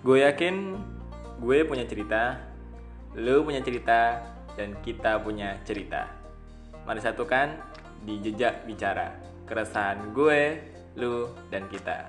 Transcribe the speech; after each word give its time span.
Gue 0.00 0.24
yakin 0.24 0.80
gue 1.44 1.60
punya 1.68 1.84
cerita, 1.84 2.40
lu 3.12 3.44
punya 3.44 3.60
cerita, 3.60 4.24
dan 4.56 4.72
kita 4.80 5.20
punya 5.20 5.60
cerita. 5.68 6.08
Mari 6.88 7.04
satukan 7.04 7.60
di 8.08 8.16
jejak 8.24 8.64
bicara, 8.64 9.12
keresahan 9.44 10.16
gue, 10.16 10.56
lu, 10.96 11.28
dan 11.52 11.68
kita. 11.68 12.08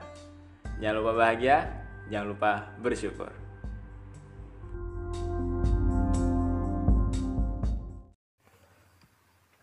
Jangan 0.79 1.03
lupa 1.03 1.11
bahagia, 1.19 1.67
jangan 2.07 2.31
lupa 2.31 2.71
bersyukur. 2.79 3.27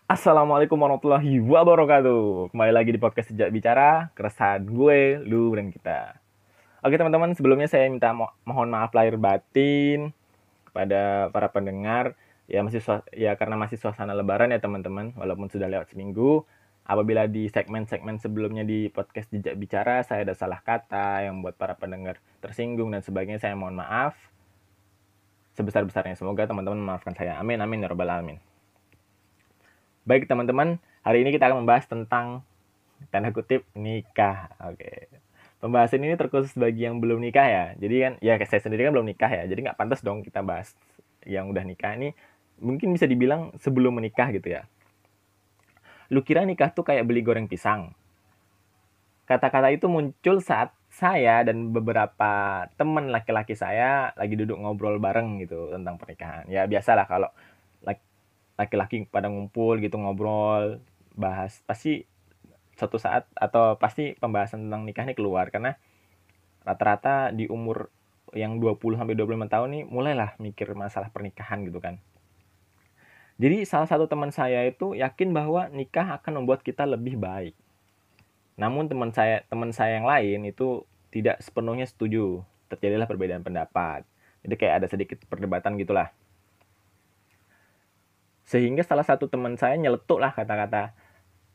Assalamualaikum 0.05 0.77
warahmatullahi 0.77 1.37
wabarakatuh 1.37 2.53
Kembali 2.53 2.73
lagi 2.73 2.97
di 2.97 3.01
podcast 3.01 3.29
Sejak 3.29 3.53
Bicara 3.53 4.09
Keresahan 4.17 4.65
gue, 4.65 5.21
lu, 5.21 5.53
dan 5.53 5.69
kita 5.69 6.28
Oke 6.79 6.95
teman-teman, 6.95 7.35
sebelumnya 7.35 7.67
saya 7.67 7.91
minta 7.91 8.15
mo 8.15 8.31
mohon 8.47 8.71
maaf 8.71 8.95
lahir 8.95 9.19
batin 9.19 10.15
Kepada 10.71 11.27
para 11.35 11.51
pendengar. 11.51 12.15
Ya 12.47 12.63
masih 12.63 12.81
ya 13.13 13.35
karena 13.35 13.59
masih 13.59 13.77
suasana 13.77 14.15
lebaran 14.15 14.55
ya 14.55 14.63
teman-teman 14.63 15.11
Walaupun 15.19 15.51
sudah 15.51 15.67
lewat 15.67 15.91
seminggu. 15.91 16.47
Apabila 16.89 17.27
di 17.27 17.51
segmen-segmen 17.51 18.23
sebelumnya 18.23 18.63
di 18.63 18.89
podcast 18.89 19.29
Jejak 19.29 19.59
Bicara 19.59 20.07
Saya 20.07 20.23
ada 20.25 20.39
salah 20.39 20.63
kata 20.63 21.27
yang 21.27 21.43
buat 21.43 21.59
para 21.59 21.75
pendengar 21.75 22.23
tersinggung 22.39 22.95
dan 22.95 23.03
sebagainya 23.03 23.43
Saya 23.43 23.59
mohon 23.59 23.75
maaf. 23.75 24.15
Sebesar-besarnya 25.59 26.15
Semoga 26.15 26.47
teman-teman 26.47 26.79
memaafkan 26.79 27.19
saya. 27.19 27.43
Amin, 27.43 27.59
amin, 27.59 27.83
ya 27.83 27.91
robbal 27.91 28.15
alamin. 28.15 28.39
Baik 30.07 30.31
teman-teman, 30.31 30.79
hari 31.03 31.27
ini 31.27 31.35
kita 31.35 31.51
akan 31.51 31.67
membahas 31.67 31.91
tentang 31.91 32.47
tanda 33.11 33.35
kutip 33.35 33.67
nikah. 33.75 34.49
Oke. 34.63 35.11
Pembahasan 35.59 36.07
ini 36.07 36.15
terkhusus 36.15 36.55
bagi 36.55 36.87
yang 36.87 37.03
belum 37.03 37.19
nikah 37.19 37.47
ya. 37.47 37.65
Jadi 37.75 37.95
kan 37.99 38.13
ya 38.23 38.39
saya 38.47 38.63
sendiri 38.63 38.87
kan 38.87 38.95
belum 38.95 39.11
nikah 39.11 39.31
ya. 39.31 39.43
Jadi 39.51 39.67
nggak 39.67 39.79
pantas 39.79 40.07
dong 40.07 40.23
kita 40.23 40.39
bahas 40.47 40.79
yang 41.27 41.51
udah 41.51 41.67
nikah 41.67 41.99
ini. 41.99 42.15
Mungkin 42.63 42.95
bisa 42.95 43.11
dibilang 43.11 43.55
sebelum 43.59 43.99
menikah 43.99 44.31
gitu 44.31 44.55
ya. 44.55 44.67
Lu 46.15 46.23
kira 46.23 46.47
nikah 46.47 46.71
tuh 46.71 46.87
kayak 46.87 47.07
beli 47.07 47.27
goreng 47.27 47.51
pisang? 47.51 47.95
Kata-kata 49.27 49.69
itu 49.75 49.91
muncul 49.91 50.41
saat 50.41 50.73
saya 50.89 51.45
dan 51.45 51.75
beberapa 51.75 52.65
teman 52.81 53.13
laki-laki 53.13 53.53
saya 53.53 54.17
lagi 54.17 54.41
duduk 54.41 54.57
ngobrol 54.57 54.97
bareng 54.97 55.43
gitu 55.43 55.75
tentang 55.75 56.01
pernikahan. 56.01 56.49
Ya 56.49 56.65
biasalah 56.65 57.05
kalau 57.05 57.29
laki-laki 58.59 59.07
pada 59.07 59.31
ngumpul 59.31 59.79
gitu 59.79 59.95
ngobrol 60.03 60.83
bahas 61.15 61.63
pasti 61.63 62.03
suatu 62.79 62.97
saat 63.03 63.27
atau 63.35 63.75
pasti 63.75 64.15
pembahasan 64.15 64.71
tentang 64.71 64.87
nikah 64.87 65.03
ini 65.03 65.19
keluar 65.19 65.51
karena 65.51 65.75
rata-rata 66.63 67.35
di 67.35 67.51
umur 67.51 67.91
yang 68.37 68.63
20 68.63 68.79
sampai 68.95 69.19
25 69.19 69.51
tahun 69.51 69.69
nih 69.75 69.85
mulailah 69.91 70.39
mikir 70.39 70.71
masalah 70.79 71.11
pernikahan 71.11 71.67
gitu 71.67 71.83
kan. 71.83 71.99
Jadi 73.39 73.67
salah 73.67 73.91
satu 73.91 74.07
teman 74.07 74.31
saya 74.31 74.63
itu 74.67 74.95
yakin 74.95 75.35
bahwa 75.35 75.67
nikah 75.71 76.23
akan 76.23 76.43
membuat 76.43 76.63
kita 76.63 76.87
lebih 76.87 77.19
baik. 77.19 77.55
Namun 78.59 78.87
teman 78.87 79.11
saya 79.11 79.43
teman 79.51 79.75
saya 79.75 79.99
yang 79.99 80.07
lain 80.07 80.47
itu 80.47 80.87
tidak 81.11 81.43
sepenuhnya 81.43 81.87
setuju. 81.87 82.47
Terjadilah 82.71 83.11
perbedaan 83.11 83.43
pendapat. 83.43 84.07
Jadi 84.47 84.55
kayak 84.55 84.75
ada 84.85 84.87
sedikit 84.87 85.19
perdebatan 85.27 85.75
gitulah 85.79 86.15
sehingga 88.49 88.81
salah 88.81 89.05
satu 89.05 89.29
teman 89.29 89.61
saya 89.61 89.77
nyeletuk 89.77 90.17
lah 90.17 90.33
kata-kata 90.33 90.97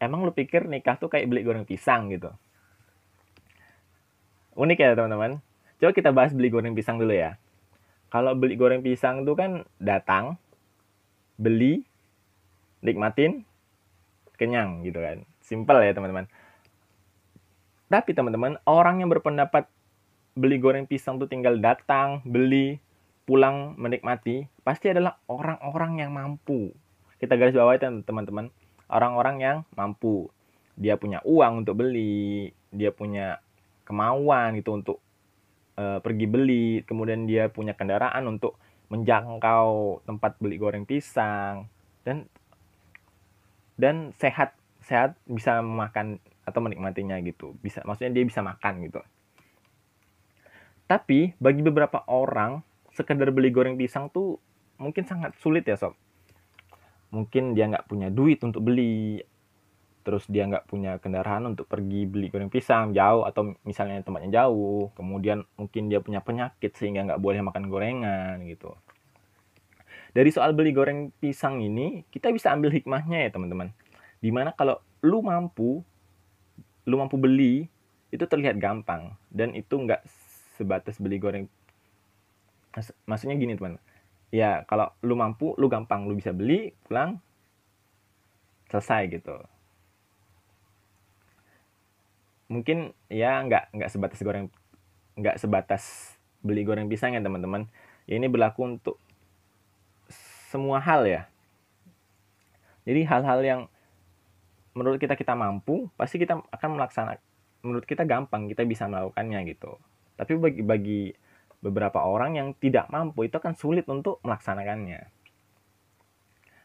emang 0.05 0.27
lu 0.27 0.31
pikir 0.35 0.67
nikah 0.67 0.99
tuh 0.99 1.07
kayak 1.11 1.27
beli 1.31 1.43
goreng 1.43 1.67
pisang 1.67 2.11
gitu? 2.11 2.31
Unik 4.53 4.77
ya 4.79 4.93
teman-teman. 4.93 5.41
Coba 5.81 5.91
kita 5.91 6.09
bahas 6.13 6.31
beli 6.31 6.53
goreng 6.53 6.77
pisang 6.77 7.01
dulu 7.01 7.11
ya. 7.11 7.35
Kalau 8.13 8.37
beli 8.37 8.53
goreng 8.53 8.85
pisang 8.85 9.25
tuh 9.25 9.33
kan 9.33 9.65
datang 9.81 10.37
beli 11.41 11.81
nikmatin 12.85 13.41
kenyang 14.37 14.85
gitu 14.85 15.01
kan. 15.01 15.25
Simple 15.41 15.81
ya 15.81 15.91
teman-teman. 15.97 16.29
Tapi 17.89 18.11
teman-teman 18.13 18.61
orang 18.69 19.01
yang 19.01 19.09
berpendapat 19.09 19.65
beli 20.33 20.57
goreng 20.57 20.89
pisang 20.89 21.21
tuh 21.21 21.29
tinggal 21.29 21.57
datang 21.61 22.21
beli 22.25 22.81
pulang 23.23 23.77
menikmati 23.79 24.49
pasti 24.65 24.91
adalah 24.91 25.17
orang-orang 25.29 26.03
yang 26.03 26.11
mampu. 26.11 26.73
Kita 27.21 27.39
garis 27.39 27.55
bawahi 27.55 28.03
teman-teman 28.03 28.51
orang-orang 28.89 29.35
yang 29.39 29.57
mampu. 29.77 30.31
Dia 30.73 30.97
punya 30.97 31.21
uang 31.21 31.63
untuk 31.63 31.85
beli 31.85 32.49
dia 32.73 32.89
punya 32.89 33.37
kemauan 33.85 34.57
itu 34.57 34.73
untuk 34.73 34.97
uh, 35.77 36.01
pergi 36.01 36.25
beli 36.25 36.81
kemudian 36.81 37.29
dia 37.29 37.53
punya 37.53 37.77
kendaraan 37.77 38.25
untuk 38.25 38.57
menjangkau 38.89 40.01
tempat 40.09 40.41
beli 40.41 40.57
goreng 40.57 40.89
pisang 40.89 41.69
dan 42.01 42.25
dan 43.77 44.13
sehat 44.17 44.57
sehat 44.81 45.15
bisa 45.29 45.61
makan 45.61 46.19
atau 46.43 46.59
menikmatinya 46.59 47.15
gitu. 47.23 47.55
Bisa 47.61 47.85
maksudnya 47.87 48.11
dia 48.19 48.25
bisa 48.27 48.43
makan 48.43 48.83
gitu. 48.83 49.01
Tapi 50.89 51.33
bagi 51.39 51.61
beberapa 51.63 52.03
orang 52.11 52.61
sekedar 52.93 53.31
beli 53.33 53.49
goreng 53.49 53.79
pisang 53.79 54.11
tuh 54.11 54.37
mungkin 54.77 55.07
sangat 55.07 55.33
sulit 55.39 55.65
ya 55.65 55.79
sob 55.79 55.97
mungkin 57.13 57.53
dia 57.53 57.69
nggak 57.69 57.85
punya 57.85 58.09
duit 58.09 58.41
untuk 58.41 58.65
beli. 58.65 59.21
Terus 60.03 60.27
dia 60.27 60.43
nggak 60.49 60.67
punya 60.67 60.99
kendaraan 60.99 61.55
untuk 61.55 61.69
pergi 61.69 62.03
beli 62.03 62.27
goreng 62.27 62.51
pisang 62.51 62.91
jauh 62.91 63.23
atau 63.23 63.55
misalnya 63.63 64.03
tempatnya 64.03 64.43
jauh. 64.43 64.91
Kemudian 64.97 65.45
mungkin 65.55 65.87
dia 65.87 66.03
punya 66.03 66.19
penyakit 66.19 66.75
sehingga 66.75 67.07
nggak 67.07 67.21
boleh 67.21 67.39
makan 67.45 67.71
gorengan 67.71 68.43
gitu. 68.49 68.75
Dari 70.11 70.29
soal 70.33 70.51
beli 70.51 70.75
goreng 70.75 71.13
pisang 71.21 71.63
ini 71.63 72.03
kita 72.11 72.33
bisa 72.35 72.51
ambil 72.51 72.73
hikmahnya 72.73 73.23
ya 73.23 73.29
teman-teman. 73.31 73.71
Di 74.19 74.33
mana 74.33 74.51
kalau 74.51 74.81
lu 75.05 75.23
mampu 75.23 75.85
lu 76.83 76.95
mampu 76.99 77.15
beli 77.15 77.69
itu 78.11 78.25
terlihat 78.27 78.59
gampang. 78.59 79.15
Dan 79.31 79.55
itu 79.55 79.79
nggak 79.79 80.03
sebatas 80.59 80.99
beli 80.99 81.15
goreng. 81.21 81.45
Maksudnya 83.07 83.39
gini 83.39 83.55
teman 83.55 83.79
ya 84.33 84.65
kalau 84.65 84.89
lu 85.05 85.13
mampu 85.13 85.53
lu 85.61 85.69
gampang 85.69 86.09
lu 86.09 86.17
bisa 86.17 86.33
beli 86.33 86.73
pulang 86.89 87.21
selesai 88.73 89.05
gitu. 89.13 89.37
Mungkin 92.49 92.97
ya 93.13 93.45
nggak 93.45 93.77
nggak 93.77 93.89
sebatas 93.93 94.19
goreng 94.25 94.49
nggak 95.13 95.37
sebatas 95.37 95.83
beli 96.41 96.65
goreng 96.65 96.89
pisang 96.89 97.13
ya 97.13 97.21
teman-teman. 97.21 97.69
Ya 98.09 98.17
ini 98.17 98.25
berlaku 98.25 98.65
untuk 98.65 98.97
semua 100.49 100.81
hal 100.81 101.05
ya. 101.05 101.29
Jadi 102.89 103.05
hal-hal 103.05 103.39
yang 103.45 103.61
menurut 104.73 104.97
kita 104.97 105.13
kita 105.13 105.37
mampu 105.37 105.93
pasti 105.93 106.17
kita 106.17 106.41
akan 106.49 106.69
melaksanakan 106.81 107.21
menurut 107.63 107.85
kita 107.85 108.03
gampang 108.03 108.49
kita 108.49 108.65
bisa 108.65 108.89
melakukannya 108.89 109.39
gitu. 109.53 109.77
Tapi 110.17 110.33
bagi 110.41 110.61
bagi 110.65 111.01
beberapa 111.63 112.03
orang 112.03 112.35
yang 112.35 112.47
tidak 112.59 112.91
mampu 112.91 113.31
itu 113.31 113.39
akan 113.39 113.55
sulit 113.55 113.87
untuk 113.87 114.19
melaksanakannya. 114.27 115.07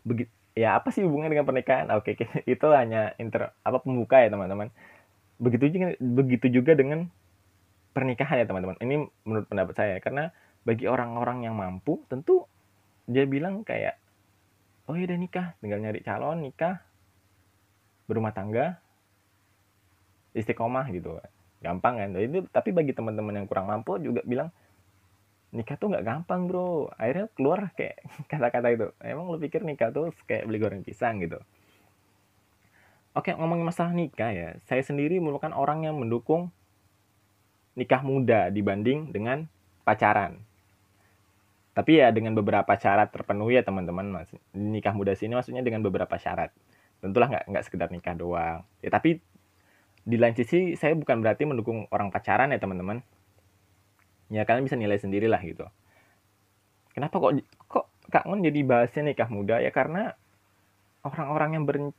Begitu 0.03 0.33
ya 0.59 0.75
apa 0.75 0.91
sih 0.91 1.07
hubungannya 1.07 1.39
dengan 1.39 1.47
pernikahan? 1.47 1.87
Oke, 1.95 2.19
itu 2.53 2.67
hanya 2.75 3.15
inter 3.23 3.55
apa 3.63 3.79
pembuka 3.79 4.19
ya 4.19 4.29
teman-teman. 4.35 4.75
Begitu 5.39 5.71
juga 5.71 5.95
begitu 6.03 6.47
juga 6.51 6.75
dengan 6.75 7.07
pernikahan 7.95 8.43
ya 8.43 8.47
teman-teman. 8.51 8.75
Ini 8.83 8.95
menurut 9.23 9.47
pendapat 9.47 9.75
saya 9.79 9.97
karena 10.03 10.35
bagi 10.67 10.91
orang-orang 10.91 11.47
yang 11.47 11.55
mampu 11.55 12.03
tentu 12.11 12.51
dia 13.07 13.23
bilang 13.25 13.63
kayak 13.63 13.97
oh 14.91 14.99
ya 14.99 15.07
udah 15.07 15.19
nikah, 15.21 15.47
tinggal 15.63 15.79
nyari 15.79 16.03
calon, 16.03 16.43
nikah, 16.43 16.83
berumah 18.11 18.35
tangga, 18.35 18.83
istiqomah 20.35 20.91
gitu. 20.91 21.23
Gampang 21.63 22.03
kan? 22.03 22.09
Tapi 22.51 22.71
bagi 22.75 22.93
teman-teman 22.99 23.39
yang 23.39 23.47
kurang 23.47 23.71
mampu 23.71 23.95
juga 24.03 24.27
bilang 24.27 24.51
nikah 25.53 25.81
tuh 25.81 25.89
nggak 25.93 26.05
gampang 26.05 26.45
bro. 26.49 26.93
Akhirnya 27.01 27.27
keluar 27.33 27.73
kayak 27.75 28.05
kata-kata 28.31 28.69
itu. 28.73 28.87
Emang 29.01 29.29
lu 29.31 29.39
pikir 29.41 29.65
nikah 29.65 29.93
tuh 29.93 30.13
kayak 30.29 30.45
beli 30.45 30.59
goreng 30.61 30.83
pisang 30.85 31.21
gitu? 31.25 31.41
Oke 33.17 33.35
ngomongin 33.35 33.67
masalah 33.67 33.93
nikah 33.97 34.31
ya. 34.31 34.49
Saya 34.69 34.85
sendiri 34.85 35.19
merupakan 35.19 35.51
orang 35.57 35.89
yang 35.89 35.97
mendukung 35.99 36.53
nikah 37.75 38.03
muda 38.05 38.53
dibanding 38.53 39.11
dengan 39.11 39.49
pacaran. 39.83 40.43
Tapi 41.73 42.03
ya 42.03 42.11
dengan 42.11 42.35
beberapa 42.35 42.75
syarat 42.75 43.15
terpenuhi 43.15 43.59
ya 43.59 43.63
teman-teman. 43.63 44.11
Nikah 44.51 44.95
muda 44.95 45.15
sini 45.15 45.39
maksudnya 45.39 45.63
dengan 45.63 45.81
beberapa 45.81 46.19
syarat. 46.19 46.51
Tentulah 46.99 47.31
nggak 47.31 47.45
nggak 47.47 47.65
sekedar 47.65 47.89
nikah 47.95 48.19
doang. 48.19 48.67
Ya 48.83 48.91
tapi 48.91 49.23
di 50.09 50.17
lain 50.17 50.35
sisi 50.35 50.75
saya 50.75 50.97
bukan 50.97 51.21
berarti 51.21 51.45
mendukung 51.45 51.87
orang 51.93 52.09
pacaran 52.09 52.51
ya 52.51 52.59
teman-teman 52.59 53.05
ya 54.29 54.45
kalian 54.45 54.69
bisa 54.69 54.77
nilai 54.77 55.01
sendiri 55.01 55.27
lah 55.29 55.41
gitu. 55.41 55.65
Kenapa 56.93 57.17
kok 57.21 57.33
kok 57.69 57.85
Kak 58.09 58.25
Ngon 58.25 58.45
jadi 58.45 58.61
bahasnya 58.65 59.03
nikah 59.13 59.29
muda? 59.29 59.61
Ya 59.61 59.73
karena 59.73 60.17
orang-orang 61.05 61.51
yang 61.57 61.65
ber 61.69 61.93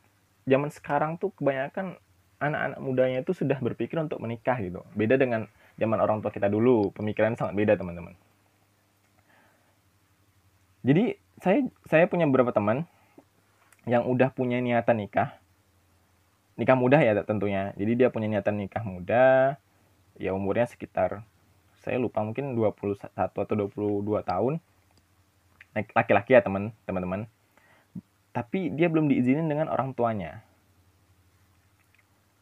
zaman 0.50 0.70
sekarang 0.74 1.22
tuh 1.22 1.34
kebanyakan 1.38 1.98
anak-anak 2.40 2.80
mudanya 2.81 3.18
itu 3.22 3.36
sudah 3.36 3.60
berpikir 3.60 4.00
untuk 4.00 4.18
menikah 4.24 4.58
gitu. 4.58 4.81
Beda 4.96 5.20
dengan 5.20 5.46
zaman 5.78 6.00
orang 6.02 6.24
tua 6.24 6.34
kita 6.34 6.48
dulu. 6.48 6.90
Pemikiran 6.96 7.36
sangat 7.36 7.54
beda 7.54 7.78
teman-teman. 7.78 8.16
Jadi 10.84 11.20
saya 11.44 11.68
saya 11.86 12.08
punya 12.08 12.24
beberapa 12.26 12.56
teman 12.56 12.88
yang 13.84 14.08
udah 14.08 14.31
punya 14.31 14.60
niatan 14.64 15.04
nikah. 15.04 15.36
Nikah 16.60 16.76
muda 16.76 17.00
ya 17.00 17.16
tentunya. 17.24 17.72
Jadi 17.76 17.92
dia 17.96 18.08
punya 18.12 18.28
niatan 18.28 18.60
nikah 18.60 18.84
muda. 18.84 19.56
Ya 20.20 20.36
umurnya 20.36 20.68
sekitar 20.68 21.24
saya 21.90 21.98
lupa 21.98 22.22
mungkin 22.22 22.54
21 22.54 23.02
atau 23.18 23.66
22 23.66 24.22
tahun. 24.22 24.62
Laki-laki 25.74 26.38
ya 26.38 26.46
teman 26.46 26.70
teman-teman. 26.86 27.26
Tapi 28.30 28.70
dia 28.70 28.94
belum 28.94 29.10
diizinin 29.10 29.50
dengan 29.50 29.74
orang 29.74 29.98
tuanya. 29.98 30.46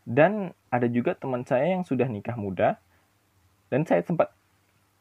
Dan 0.04 0.52
ada 0.68 0.92
juga 0.92 1.16
teman 1.16 1.48
saya 1.48 1.80
yang 1.80 1.88
sudah 1.88 2.12
nikah 2.12 2.36
muda 2.36 2.76
dan 3.72 3.88
saya 3.88 4.04
sempat 4.04 4.36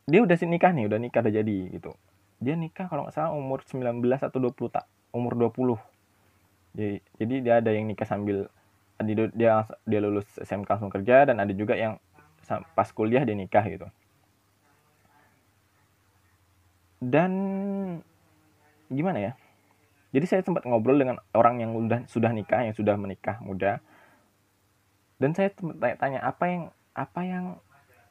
dia 0.07 0.23
udah 0.23 0.39
sih 0.39 0.47
nikah 0.47 0.71
nih 0.71 0.87
udah 0.87 0.99
nikah 1.03 1.27
udah 1.27 1.35
jadi 1.35 1.59
gitu. 1.75 1.91
Dia 2.39 2.55
nikah 2.55 2.87
kalau 2.87 3.07
nggak 3.07 3.15
salah 3.19 3.35
umur 3.35 3.67
19 3.67 3.99
atau 4.03 4.39
20 4.39 4.71
tak 4.71 4.87
umur 5.11 5.35
20 5.35 5.79
jadi, 6.77 6.97
jadi 7.17 7.35
dia 7.41 7.55
ada 7.65 7.71
yang 7.73 7.89
nikah 7.89 8.05
sambil 8.05 8.53
dia 9.33 9.65
dia 9.89 10.01
lulus 10.01 10.29
SMK 10.37 10.69
langsung 10.77 10.93
kerja 10.93 11.25
dan 11.25 11.41
ada 11.41 11.53
juga 11.57 11.73
yang 11.73 11.97
pas 12.77 12.89
kuliah 12.93 13.25
dia 13.25 13.33
nikah 13.33 13.65
gitu 13.65 13.89
dan 17.03 17.33
gimana 18.89 19.19
ya? 19.19 19.33
Jadi 20.15 20.25
saya 20.29 20.41
sempat 20.41 20.65
ngobrol 20.65 20.97
dengan 20.97 21.21
orang 21.37 21.61
yang 21.61 21.77
udah 21.77 22.09
sudah 22.09 22.33
nikah 22.33 22.65
yang 22.65 22.73
sudah 22.73 22.97
menikah 22.97 23.37
muda. 23.45 23.85
Dan 25.21 25.37
saya 25.37 25.53
tanya-tanya 25.53 26.25
apa 26.25 26.45
yang 26.49 26.63
apa 26.97 27.21
yang 27.25 27.45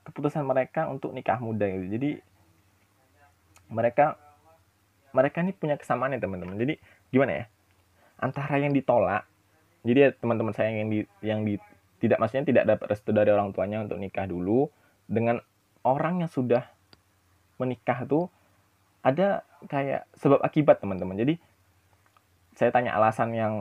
keputusan 0.06 0.46
mereka 0.46 0.86
untuk 0.86 1.14
nikah 1.14 1.42
muda 1.42 1.66
gitu. 1.66 1.86
Jadi 1.98 2.10
mereka 3.74 4.22
mereka 5.16 5.42
ini 5.42 5.56
punya 5.56 5.80
kesamaan 5.80 6.14
ya 6.14 6.22
teman-teman. 6.22 6.60
Jadi 6.62 6.78
gimana 7.10 7.32
ya? 7.42 7.46
Antara 8.22 8.62
yang 8.62 8.76
ditolak 8.76 9.26
jadi 9.86 10.00
ya 10.02 10.10
teman-teman 10.18 10.54
saya 10.58 10.74
yang 10.74 10.90
di 10.90 11.06
yang 11.22 11.46
di 11.46 11.62
tidak 12.02 12.18
maksudnya 12.18 12.50
tidak 12.50 12.66
dapat 12.76 12.98
restu 12.98 13.14
dari 13.14 13.30
orang 13.30 13.54
tuanya 13.54 13.86
untuk 13.86 14.02
nikah 14.02 14.26
dulu 14.26 14.68
dengan 15.06 15.38
orang 15.86 16.26
yang 16.26 16.32
sudah 16.34 16.66
menikah 17.62 18.02
tuh 18.10 18.26
ada 19.06 19.46
kayak 19.69 20.10
sebab 20.18 20.42
akibat 20.42 20.81
teman-teman. 20.81 21.13
Jadi 21.13 21.38
saya 22.57 22.74
tanya 22.74 22.98
alasan 22.98 23.30
yang 23.38 23.54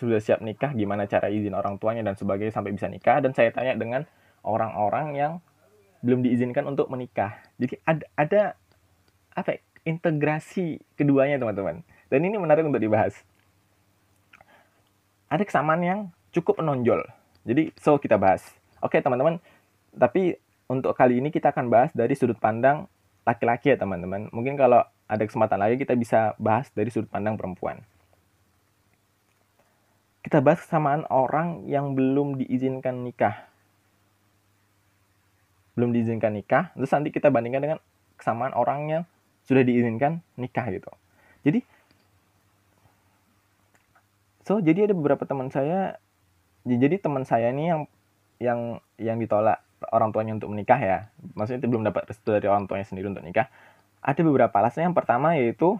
sudah 0.00 0.22
siap 0.22 0.40
nikah 0.40 0.72
gimana 0.72 1.04
cara 1.04 1.28
izin 1.28 1.52
orang 1.52 1.76
tuanya 1.76 2.00
dan 2.06 2.16
sebagainya 2.16 2.54
sampai 2.54 2.72
bisa 2.72 2.88
nikah 2.88 3.20
dan 3.20 3.36
saya 3.36 3.52
tanya 3.52 3.76
dengan 3.76 4.08
orang-orang 4.46 5.12
yang 5.12 5.32
belum 6.00 6.24
diizinkan 6.24 6.64
untuk 6.64 6.88
menikah. 6.88 7.36
Jadi 7.60 7.82
ada 7.84 8.04
ada 8.16 8.42
apa 9.36 9.58
ya, 9.58 9.60
integrasi 9.84 10.80
keduanya 10.96 11.36
teman-teman. 11.36 11.84
Dan 12.08 12.24
ini 12.24 12.40
menarik 12.40 12.64
untuk 12.64 12.80
dibahas. 12.80 13.12
Ada 15.28 15.44
kesamaan 15.44 15.82
yang 15.84 16.00
cukup 16.32 16.64
menonjol. 16.64 17.04
Jadi 17.44 17.76
so 17.76 18.00
kita 18.00 18.16
bahas. 18.16 18.46
Oke 18.80 19.02
teman-teman. 19.02 19.42
Tapi 19.92 20.38
untuk 20.70 20.94
kali 20.94 21.20
ini 21.20 21.28
kita 21.28 21.50
akan 21.52 21.68
bahas 21.68 21.90
dari 21.92 22.14
sudut 22.14 22.38
pandang 22.38 22.88
laki-laki 23.28 23.68
ya 23.68 23.76
teman-teman. 23.76 24.32
Mungkin 24.32 24.56
kalau 24.56 24.80
ada 25.04 25.24
kesempatan 25.28 25.60
lagi 25.60 25.76
kita 25.76 25.92
bisa 25.92 26.32
bahas 26.40 26.72
dari 26.72 26.88
sudut 26.88 27.12
pandang 27.12 27.36
perempuan. 27.36 27.84
Kita 30.24 30.40
bahas 30.40 30.64
kesamaan 30.64 31.04
orang 31.12 31.68
yang 31.68 31.92
belum 31.92 32.40
diizinkan 32.40 33.04
nikah. 33.04 33.44
Belum 35.76 35.92
diizinkan 35.92 36.32
nikah, 36.32 36.72
terus 36.72 36.90
nanti 36.90 37.12
kita 37.12 37.28
bandingkan 37.28 37.62
dengan 37.62 37.78
kesamaan 38.16 38.56
orang 38.56 38.80
yang 38.88 39.02
sudah 39.44 39.60
diizinkan 39.60 40.24
nikah 40.40 40.64
gitu. 40.72 40.88
Jadi 41.44 41.60
so 44.48 44.64
jadi 44.64 44.88
ada 44.88 44.96
beberapa 44.96 45.28
teman 45.28 45.52
saya 45.52 46.00
jadi 46.64 46.96
teman 46.96 47.28
saya 47.28 47.52
ini 47.52 47.68
yang 47.68 47.80
yang 48.40 48.60
yang 48.96 49.16
ditolak 49.20 49.60
orang 49.90 50.10
tuanya 50.10 50.34
untuk 50.34 50.50
menikah 50.50 50.80
ya. 50.80 50.98
Maksudnya 51.38 51.62
itu 51.62 51.68
belum 51.70 51.84
dapat 51.86 52.10
restu 52.10 52.34
dari 52.34 52.46
orang 52.50 52.66
tuanya 52.66 52.86
sendiri 52.86 53.10
untuk 53.10 53.22
nikah. 53.22 53.46
Ada 54.02 54.20
beberapa 54.22 54.54
alasan. 54.58 54.90
Yang 54.90 54.96
pertama 54.98 55.38
yaitu 55.38 55.78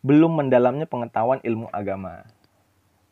belum 0.00 0.40
mendalamnya 0.40 0.88
pengetahuan 0.88 1.40
ilmu 1.44 1.68
agama. 1.70 2.24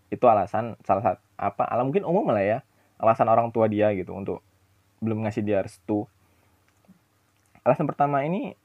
Itu 0.08 0.24
alasan 0.24 0.78
salah 0.84 1.04
satu 1.04 1.20
apa 1.38 1.62
alam 1.70 1.94
mungkin 1.94 2.02
umum 2.02 2.34
lah 2.34 2.42
ya 2.42 2.58
alasan 2.98 3.30
orang 3.30 3.54
tua 3.54 3.70
dia 3.70 3.94
gitu 3.94 4.10
untuk 4.10 4.42
belum 4.98 5.22
ngasih 5.24 5.44
dia 5.44 5.62
restu. 5.62 6.08
Alasan 7.62 7.86
pertama 7.86 8.24
ini 8.24 8.56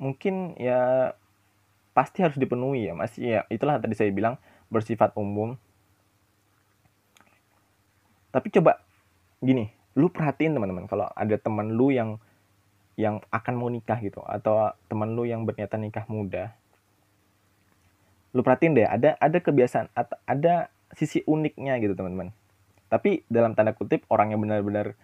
mungkin 0.00 0.56
ya 0.56 1.12
pasti 1.92 2.24
harus 2.24 2.38
dipenuhi 2.38 2.88
ya 2.88 2.94
masih 2.96 3.20
ya 3.20 3.40
itulah 3.52 3.76
tadi 3.82 3.96
saya 3.96 4.12
bilang 4.12 4.36
bersifat 4.70 5.16
umum. 5.18 5.58
Tapi 8.30 8.46
coba 8.54 8.78
gini 9.40 9.72
lu 9.98 10.12
perhatiin 10.12 10.54
teman-teman 10.54 10.86
kalau 10.86 11.08
ada 11.12 11.36
teman 11.36 11.74
lu 11.74 11.90
yang 11.90 12.20
yang 12.94 13.18
akan 13.32 13.54
mau 13.56 13.72
nikah 13.72 13.96
gitu 13.98 14.20
atau 14.22 14.70
teman 14.86 15.16
lu 15.16 15.24
yang 15.24 15.42
berniatan 15.48 15.80
nikah 15.80 16.04
muda 16.06 16.54
lu 18.30 18.46
perhatiin 18.46 18.78
deh 18.78 18.86
ada 18.86 19.18
ada 19.18 19.38
kebiasaan 19.42 19.90
ada 20.28 20.70
sisi 20.94 21.22
uniknya 21.26 21.78
gitu 21.78 21.94
teman-teman. 21.94 22.34
Tapi 22.90 23.22
dalam 23.30 23.54
tanda 23.54 23.74
kutip 23.74 24.02
orang 24.10 24.34
yang 24.34 24.42
benar-benar 24.42 24.98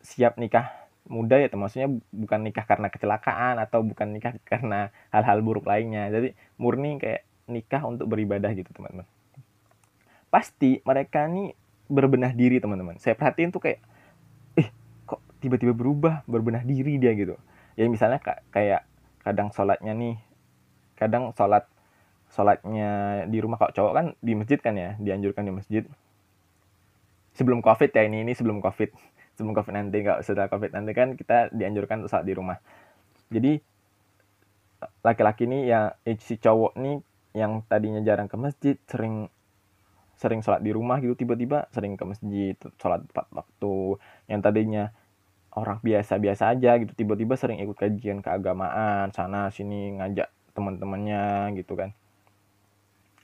siap 0.00 0.40
nikah 0.40 0.72
muda 1.04 1.36
ya 1.36 1.52
maksudnya 1.52 1.92
bukan 2.12 2.40
nikah 2.40 2.64
karena 2.64 2.88
kecelakaan 2.88 3.60
atau 3.60 3.84
bukan 3.84 4.16
nikah 4.16 4.32
karena 4.48 4.88
hal-hal 5.12 5.44
buruk 5.44 5.68
lainnya. 5.68 6.08
Jadi 6.08 6.32
murni 6.56 6.96
kayak 6.96 7.28
nikah 7.48 7.84
untuk 7.84 8.08
beribadah 8.08 8.52
gitu 8.56 8.72
teman-teman. 8.72 9.04
Pasti 10.32 10.80
mereka 10.82 11.28
nih 11.28 11.52
berbenah 11.94 12.34
diri 12.34 12.58
teman-teman. 12.58 12.98
Saya 12.98 13.14
perhatiin 13.14 13.54
tuh 13.54 13.62
kayak 13.62 13.78
eh 14.58 14.68
kok 15.06 15.22
tiba-tiba 15.38 15.70
berubah 15.70 16.26
berbenah 16.26 16.66
diri 16.66 16.98
dia 16.98 17.14
gitu. 17.14 17.38
Ya 17.78 17.86
misalnya 17.86 18.18
kayak 18.50 18.82
kadang 19.22 19.54
sholatnya 19.54 19.94
nih 19.94 20.18
kadang 20.98 21.30
sholat 21.32 21.64
sholatnya 22.34 23.24
di 23.30 23.38
rumah 23.38 23.56
kok 23.62 23.72
cowok 23.72 23.92
kan 23.94 24.06
di 24.18 24.32
masjid 24.34 24.58
kan 24.58 24.74
ya 24.74 24.98
dianjurkan 24.98 25.46
di 25.46 25.52
masjid. 25.54 25.84
Sebelum 27.34 27.62
covid 27.62 27.90
ya 27.94 28.02
ini 28.06 28.26
ini 28.26 28.34
sebelum 28.34 28.58
covid. 28.58 28.90
Sebelum 29.38 29.54
covid 29.54 29.74
nanti 29.74 29.98
nggak 30.02 30.22
setelah 30.22 30.46
covid 30.46 30.70
nanti 30.70 30.94
kan 30.94 31.18
kita 31.18 31.50
dianjurkan 31.50 32.02
untuk 32.02 32.10
sholat 32.10 32.26
di 32.26 32.34
rumah. 32.34 32.58
Jadi 33.30 33.58
laki-laki 35.02 35.48
ini 35.48 35.66
yang 35.70 35.94
eh, 36.04 36.18
si 36.20 36.36
cowok 36.38 36.76
nih 36.78 36.96
yang 37.34 37.66
tadinya 37.66 37.98
jarang 38.06 38.30
ke 38.30 38.36
masjid 38.38 38.76
sering 38.86 39.26
sering 40.14 40.40
sholat 40.40 40.62
di 40.62 40.70
rumah 40.70 41.02
gitu 41.02 41.14
tiba-tiba 41.18 41.66
sering 41.74 41.98
ke 41.98 42.04
masjid 42.06 42.56
sholat 42.78 43.02
tepat 43.10 43.26
waktu. 43.34 43.98
Yang 44.30 44.40
tadinya 44.40 44.84
orang 45.54 45.78
biasa-biasa 45.82 46.54
aja 46.54 46.78
gitu 46.82 46.92
tiba-tiba 46.94 47.34
sering 47.38 47.62
ikut 47.62 47.78
kajian 47.78 48.22
keagamaan 48.22 49.14
sana 49.14 49.50
sini 49.54 49.98
ngajak 49.98 50.30
teman-temannya 50.54 51.54
gitu 51.58 51.74
kan. 51.74 51.94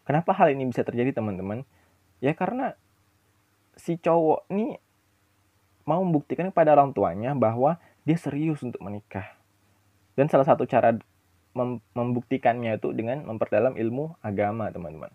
Kenapa 0.06 0.35
hal 0.35 0.54
ini 0.54 0.66
bisa 0.70 0.82
terjadi 0.82 1.14
teman-teman? 1.14 1.62
Ya 2.18 2.35
karena 2.35 2.75
si 3.78 3.94
cowok 3.97 4.50
ini 4.50 4.76
mau 5.87 6.02
membuktikan 6.02 6.50
kepada 6.50 6.75
orang 6.75 6.90
tuanya 6.90 7.35
bahwa 7.38 7.78
dia 8.02 8.18
serius 8.18 8.62
untuk 8.66 8.82
menikah. 8.82 9.38
Dan 10.18 10.26
salah 10.26 10.44
satu 10.44 10.66
cara 10.66 10.99
membuktikannya 11.94 12.78
itu 12.78 12.94
dengan 12.94 13.26
memperdalam 13.26 13.75
ilmu 13.75 14.18
agama 14.23 14.70
teman-teman 14.70 15.11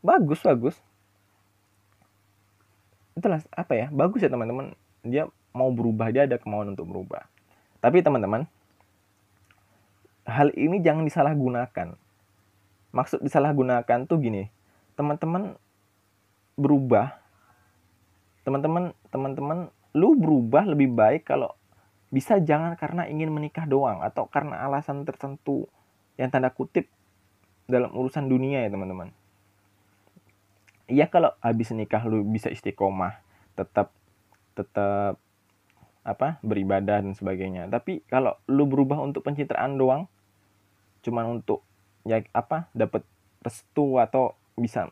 bagus 0.00 0.40
bagus. 0.44 0.76
Itulah 3.16 3.44
apa 3.52 3.72
ya 3.76 3.86
bagus 3.92 4.20
ya 4.24 4.30
teman-teman. 4.32 4.72
Dia 5.04 5.28
mau 5.56 5.68
berubah 5.72 6.12
dia 6.12 6.28
ada 6.28 6.36
kemauan 6.36 6.72
untuk 6.72 6.88
berubah. 6.88 7.24
Tapi 7.80 8.04
teman-teman 8.04 8.44
hal 10.28 10.52
ini 10.56 10.80
jangan 10.84 11.04
disalahgunakan. 11.04 11.96
Maksud 12.90 13.22
disalahgunakan 13.22 14.08
tuh 14.10 14.18
gini 14.18 14.50
teman-teman 15.00 15.56
berubah 16.60 17.16
teman-teman 18.44 18.92
teman-teman 19.08 19.58
lu 19.96 20.12
berubah 20.12 20.68
lebih 20.68 20.92
baik 20.92 21.24
kalau 21.24 21.56
bisa 22.12 22.36
jangan 22.36 22.76
karena 22.76 23.08
ingin 23.08 23.32
menikah 23.32 23.64
doang 23.64 24.04
atau 24.04 24.28
karena 24.28 24.60
alasan 24.60 25.08
tertentu 25.08 25.64
yang 26.20 26.28
tanda 26.28 26.52
kutip 26.52 26.84
dalam 27.64 27.88
urusan 27.96 28.28
dunia 28.28 28.60
ya 28.60 28.68
teman-teman 28.68 29.08
Iya 30.90 31.06
kalau 31.06 31.30
habis 31.38 31.70
nikah 31.70 32.02
lu 32.02 32.26
bisa 32.26 32.50
istiqomah 32.50 33.22
tetap 33.54 33.94
tetap 34.58 35.14
apa 36.02 36.42
beribadah 36.42 36.98
dan 36.98 37.14
sebagainya. 37.14 37.70
Tapi 37.70 38.02
kalau 38.10 38.34
lu 38.50 38.66
berubah 38.66 38.98
untuk 38.98 39.22
pencitraan 39.22 39.78
doang 39.78 40.10
cuman 41.00 41.40
untuk 41.40 41.64
ya 42.04 42.20
apa 42.34 42.68
dapat 42.76 43.06
restu 43.40 43.96
atau 44.02 44.36
bisa 44.58 44.90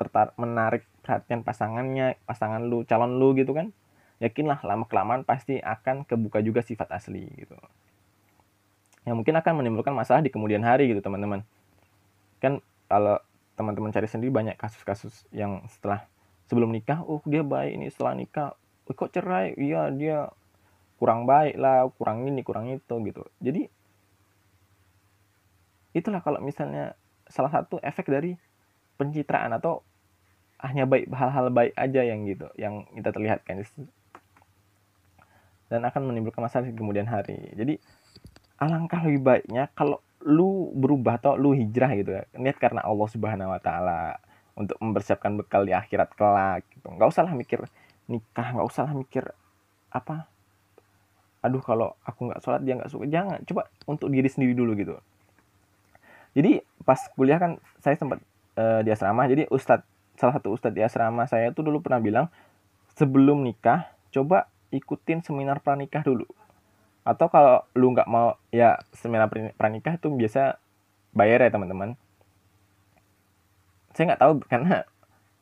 tertar 0.00 0.32
menarik 0.40 0.88
perhatian 1.04 1.44
pasangannya 1.44 2.16
pasangan 2.24 2.64
lu 2.64 2.86
calon 2.88 3.20
lu 3.20 3.36
gitu 3.36 3.52
kan 3.52 3.74
yakinlah 4.22 4.62
lama 4.62 4.86
kelamaan 4.86 5.26
pasti 5.26 5.58
akan 5.58 6.06
kebuka 6.06 6.38
juga 6.40 6.62
sifat 6.62 6.88
asli 6.94 7.26
gitu. 7.34 7.58
Yang 9.02 9.16
mungkin 9.18 9.34
akan 9.34 9.52
menimbulkan 9.58 9.92
masalah 9.92 10.22
di 10.22 10.30
kemudian 10.30 10.62
hari 10.62 10.94
gitu 10.94 11.02
teman-teman. 11.02 11.42
Kan 12.38 12.62
kalau 12.86 13.18
teman-teman 13.54 13.92
cari 13.92 14.08
sendiri 14.08 14.32
banyak 14.32 14.56
kasus-kasus 14.56 15.28
yang 15.30 15.64
setelah 15.68 16.08
sebelum 16.48 16.72
nikah 16.72 17.04
oh 17.04 17.20
dia 17.28 17.44
baik 17.44 17.76
ini 17.76 17.86
setelah 17.92 18.16
nikah. 18.16 18.50
Oh, 18.88 18.94
kok 18.96 19.14
cerai? 19.14 19.54
Iya 19.54 19.92
dia 19.94 20.18
kurang 20.98 21.26
baik 21.26 21.58
lah 21.58 21.86
kurang 21.98 22.26
ini 22.26 22.40
kurang 22.46 22.70
itu 22.70 22.94
gitu. 23.02 23.22
Jadi 23.42 23.66
itulah 25.92 26.24
kalau 26.24 26.40
misalnya 26.40 26.96
salah 27.28 27.52
satu 27.52 27.80
efek 27.80 28.08
dari 28.08 28.36
pencitraan 28.96 29.52
atau 29.56 29.84
hanya 30.62 30.86
baik 30.86 31.10
hal-hal 31.10 31.50
baik 31.50 31.74
aja 31.74 32.00
yang 32.06 32.22
gitu 32.22 32.46
yang 32.54 32.86
kita 32.94 33.10
terlihatkan 33.10 33.66
dan 35.72 35.80
akan 35.88 36.02
menimbulkan 36.12 36.44
masalah 36.44 36.68
di 36.68 36.76
kemudian 36.76 37.08
hari. 37.08 37.50
Jadi 37.56 37.80
alangkah 38.60 39.02
lebih 39.02 39.24
baiknya 39.24 39.72
kalau 39.74 39.98
lu 40.22 40.70
berubah 40.78 41.18
atau 41.18 41.34
lu 41.34 41.54
hijrah 41.54 41.92
gitu 41.98 42.10
ya. 42.14 42.22
Niat 42.38 42.56
karena 42.58 42.82
Allah 42.82 43.08
Subhanahu 43.10 43.52
Wa 43.52 43.60
Taala 43.62 44.00
untuk 44.54 44.76
mempersiapkan 44.78 45.34
bekal 45.34 45.66
di 45.66 45.74
akhirat 45.74 46.14
kelak 46.14 46.66
gitu. 46.70 46.86
Nggak 46.92 47.08
usah 47.10 47.22
lah 47.26 47.34
mikir 47.34 47.66
nikah 48.10 48.48
nggak 48.54 48.66
usah 48.66 48.90
lah 48.90 48.94
mikir 48.98 49.24
apa 49.92 50.26
aduh 51.42 51.62
kalau 51.62 51.94
aku 52.06 52.30
nggak 52.30 52.40
sholat 52.42 52.62
dia 52.62 52.78
nggak 52.78 52.90
suka. 52.90 53.04
Jangan 53.10 53.42
coba 53.46 53.62
untuk 53.90 54.08
diri 54.14 54.28
sendiri 54.30 54.54
dulu 54.54 54.78
gitu. 54.78 54.94
Jadi 56.32 56.62
pas 56.86 56.98
kuliah 57.12 57.36
kan 57.36 57.58
saya 57.82 57.98
sempat 57.98 58.22
uh, 58.56 58.80
di 58.86 58.90
asrama. 58.94 59.26
Jadi 59.26 59.50
ustadz 59.50 59.84
salah 60.16 60.38
satu 60.38 60.54
ustadz 60.54 60.76
di 60.76 60.82
asrama 60.86 61.26
saya 61.26 61.50
tuh 61.50 61.66
dulu 61.66 61.82
pernah 61.82 61.98
bilang 61.98 62.26
sebelum 62.94 63.42
nikah 63.42 63.90
coba 64.12 64.46
ikutin 64.70 65.24
seminar 65.24 65.60
pranikah 65.64 66.04
dulu 66.04 66.28
atau 67.02 67.26
kalau 67.26 67.66
lu 67.74 67.90
nggak 67.90 68.06
mau 68.06 68.38
ya 68.54 68.78
seminar 68.94 69.26
pranikah 69.58 69.98
itu 69.98 70.06
biasa 70.10 70.58
bayar 71.10 71.42
ya 71.42 71.50
teman-teman. 71.50 71.98
Saya 73.92 74.14
nggak 74.14 74.22
tahu 74.22 74.32
karena 74.46 74.86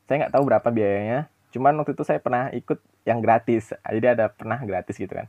saya 0.08 0.16
nggak 0.26 0.34
tahu 0.34 0.42
berapa 0.48 0.68
biayanya. 0.72 1.28
Cuman 1.52 1.76
waktu 1.82 1.92
itu 1.92 2.04
saya 2.06 2.18
pernah 2.18 2.48
ikut 2.50 2.80
yang 3.04 3.20
gratis. 3.20 3.76
Jadi 3.84 4.06
ada 4.08 4.32
pernah 4.32 4.58
gratis 4.64 4.96
gitu 4.96 5.12
kan. 5.12 5.28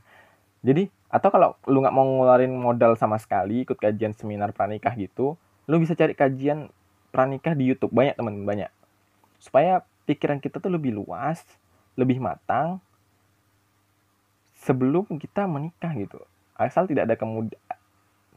Jadi 0.64 0.88
atau 1.12 1.28
kalau 1.28 1.54
lu 1.68 1.84
nggak 1.84 1.94
mau 1.94 2.06
ngeluarin 2.06 2.54
modal 2.54 2.96
sama 2.96 3.20
sekali 3.20 3.68
ikut 3.68 3.76
kajian 3.76 4.16
seminar 4.16 4.56
pranikah 4.56 4.96
gitu 4.96 5.36
lu 5.70 5.76
bisa 5.78 5.92
cari 5.94 6.16
kajian 6.16 6.72
pranikah 7.14 7.54
di 7.54 7.70
YouTube. 7.70 7.92
Banyak 7.94 8.18
teman 8.18 8.42
banyak. 8.42 8.70
Supaya 9.38 9.84
pikiran 10.08 10.42
kita 10.42 10.58
tuh 10.58 10.72
lebih 10.72 10.96
luas, 10.96 11.44
lebih 11.94 12.18
matang 12.18 12.82
sebelum 14.62 15.04
kita 15.18 15.50
menikah 15.50 15.90
gitu. 15.98 16.22
Asal 16.54 16.86
tidak 16.86 17.10
ada 17.10 17.16
kemudian 17.18 17.58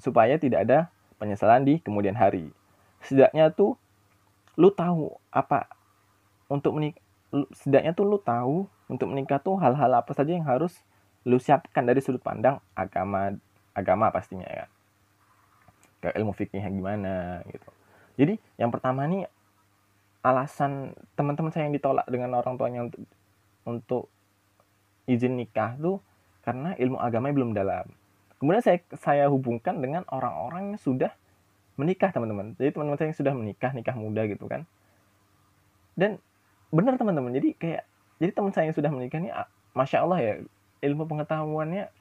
supaya 0.02 0.36
tidak 0.42 0.66
ada 0.66 0.78
penyesalan 1.22 1.64
di 1.64 1.78
kemudian 1.80 2.18
hari. 2.18 2.50
Setidaknya 3.06 3.54
tuh 3.54 3.78
lu 4.58 4.74
tahu 4.74 5.14
apa 5.30 5.70
untuk 6.50 6.74
menikah 6.76 7.04
setidaknya 7.52 7.92
tuh 7.92 8.06
lu 8.08 8.18
tahu 8.22 8.66
untuk 8.88 9.12
menikah 9.12 9.42
tuh 9.42 9.60
hal-hal 9.60 9.92
apa 9.92 10.12
saja 10.16 10.32
yang 10.32 10.48
harus 10.48 10.80
lu 11.28 11.42
siapkan 11.42 11.84
dari 11.84 12.00
sudut 12.00 12.22
pandang 12.22 12.62
agama 12.78 13.36
agama 13.76 14.14
pastinya 14.14 14.48
ya 14.48 14.66
kayak 16.00 16.16
ilmu 16.22 16.32
fikihnya 16.32 16.70
gimana 16.72 17.42
gitu 17.50 17.70
jadi 18.16 18.34
yang 18.56 18.72
pertama 18.72 19.04
nih 19.10 19.28
alasan 20.24 20.96
teman-teman 21.18 21.52
saya 21.52 21.68
yang 21.68 21.76
ditolak 21.76 22.08
dengan 22.08 22.38
orang 22.40 22.56
tuanya 22.56 22.88
untuk 22.88 23.04
untuk 23.66 24.04
izin 25.10 25.36
nikah 25.36 25.76
tuh 25.76 26.00
karena 26.46 26.78
ilmu 26.78 27.02
agamanya 27.02 27.34
belum 27.34 27.52
dalam. 27.58 27.86
Kemudian 28.38 28.62
saya 28.62 28.80
saya 28.94 29.26
hubungkan 29.28 29.82
dengan 29.82 30.06
orang-orang 30.14 30.76
yang 30.76 30.80
sudah 30.80 31.12
menikah 31.76 32.14
teman-teman. 32.14 32.54
Jadi 32.56 32.70
teman-teman 32.78 32.98
saya 33.02 33.08
yang 33.10 33.20
sudah 33.20 33.34
menikah 33.34 33.72
nikah 33.74 33.96
muda 33.98 34.22
gitu 34.30 34.46
kan. 34.46 34.64
Dan 35.98 36.22
benar 36.70 36.96
teman-teman. 37.02 37.34
Jadi 37.34 37.58
kayak 37.58 37.84
jadi 38.22 38.32
teman 38.32 38.54
saya 38.54 38.70
yang 38.70 38.78
sudah 38.78 38.92
menikah 38.94 39.20
ini 39.20 39.34
masya 39.76 40.06
Allah 40.06 40.20
ya 40.22 40.34
ilmu 40.86 41.04
pengetahuannya 41.10 41.92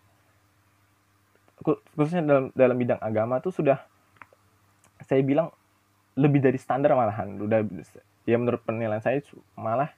khususnya 1.97 2.23
dalam 2.23 2.45
dalam 2.53 2.77
bidang 2.77 3.01
agama 3.01 3.41
tuh 3.41 3.55
sudah 3.55 3.81
saya 5.03 5.23
bilang 5.25 5.51
lebih 6.15 6.39
dari 6.39 6.59
standar 6.61 6.95
malahan 6.95 7.35
udah 7.41 7.67
ya 8.29 8.37
menurut 8.39 8.63
penilaian 8.63 9.03
saya 9.03 9.19
malah 9.59 9.91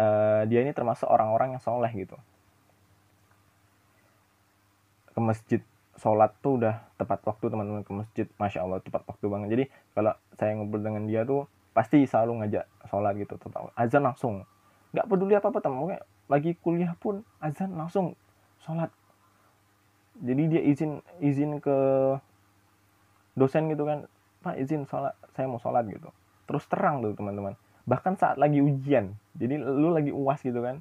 uh, 0.00 0.46
dia 0.48 0.64
ini 0.64 0.72
termasuk 0.72 1.08
orang-orang 1.08 1.56
yang 1.56 1.62
soleh 1.62 1.90
gitu 1.92 2.16
ke 5.18 5.20
masjid 5.20 5.60
sholat 5.98 6.30
tuh 6.38 6.62
udah 6.62 6.78
tepat 6.94 7.18
waktu 7.26 7.50
teman-teman 7.50 7.82
ke 7.82 7.90
masjid. 7.90 8.26
Masya 8.38 8.62
allah 8.62 8.78
tepat 8.78 9.02
waktu 9.10 9.26
banget. 9.26 9.48
Jadi 9.50 9.64
kalau 9.98 10.14
saya 10.38 10.54
ngobrol 10.54 10.86
dengan 10.86 11.10
dia 11.10 11.26
tuh 11.26 11.50
pasti 11.74 12.06
selalu 12.06 12.46
ngajak 12.46 12.64
sholat 12.86 13.18
gitu 13.18 13.34
tetap. 13.34 13.74
Azan 13.74 14.06
langsung. 14.06 14.46
Nggak 14.94 15.06
peduli 15.10 15.34
apa 15.34 15.50
apa 15.50 15.58
teman 15.58 15.98
lagi 16.30 16.54
kuliah 16.62 16.94
pun 17.02 17.26
azan 17.42 17.74
langsung 17.74 18.14
sholat. 18.62 18.94
Jadi 20.22 20.42
dia 20.54 20.62
izin 20.62 21.02
izin 21.18 21.58
ke 21.58 21.76
dosen 23.34 23.66
gitu 23.66 23.82
kan 23.82 24.06
pak 24.46 24.54
izin 24.54 24.86
sholat 24.86 25.18
saya 25.34 25.50
mau 25.50 25.58
sholat 25.58 25.82
gitu. 25.90 26.14
Terus 26.46 26.62
terang 26.70 27.02
tuh 27.02 27.18
teman-teman. 27.18 27.58
Bahkan 27.90 28.14
saat 28.22 28.38
lagi 28.38 28.62
ujian 28.62 29.18
jadi 29.34 29.58
lu 29.58 29.90
lagi 29.90 30.14
uas 30.14 30.42
gitu 30.46 30.62
kan 30.62 30.78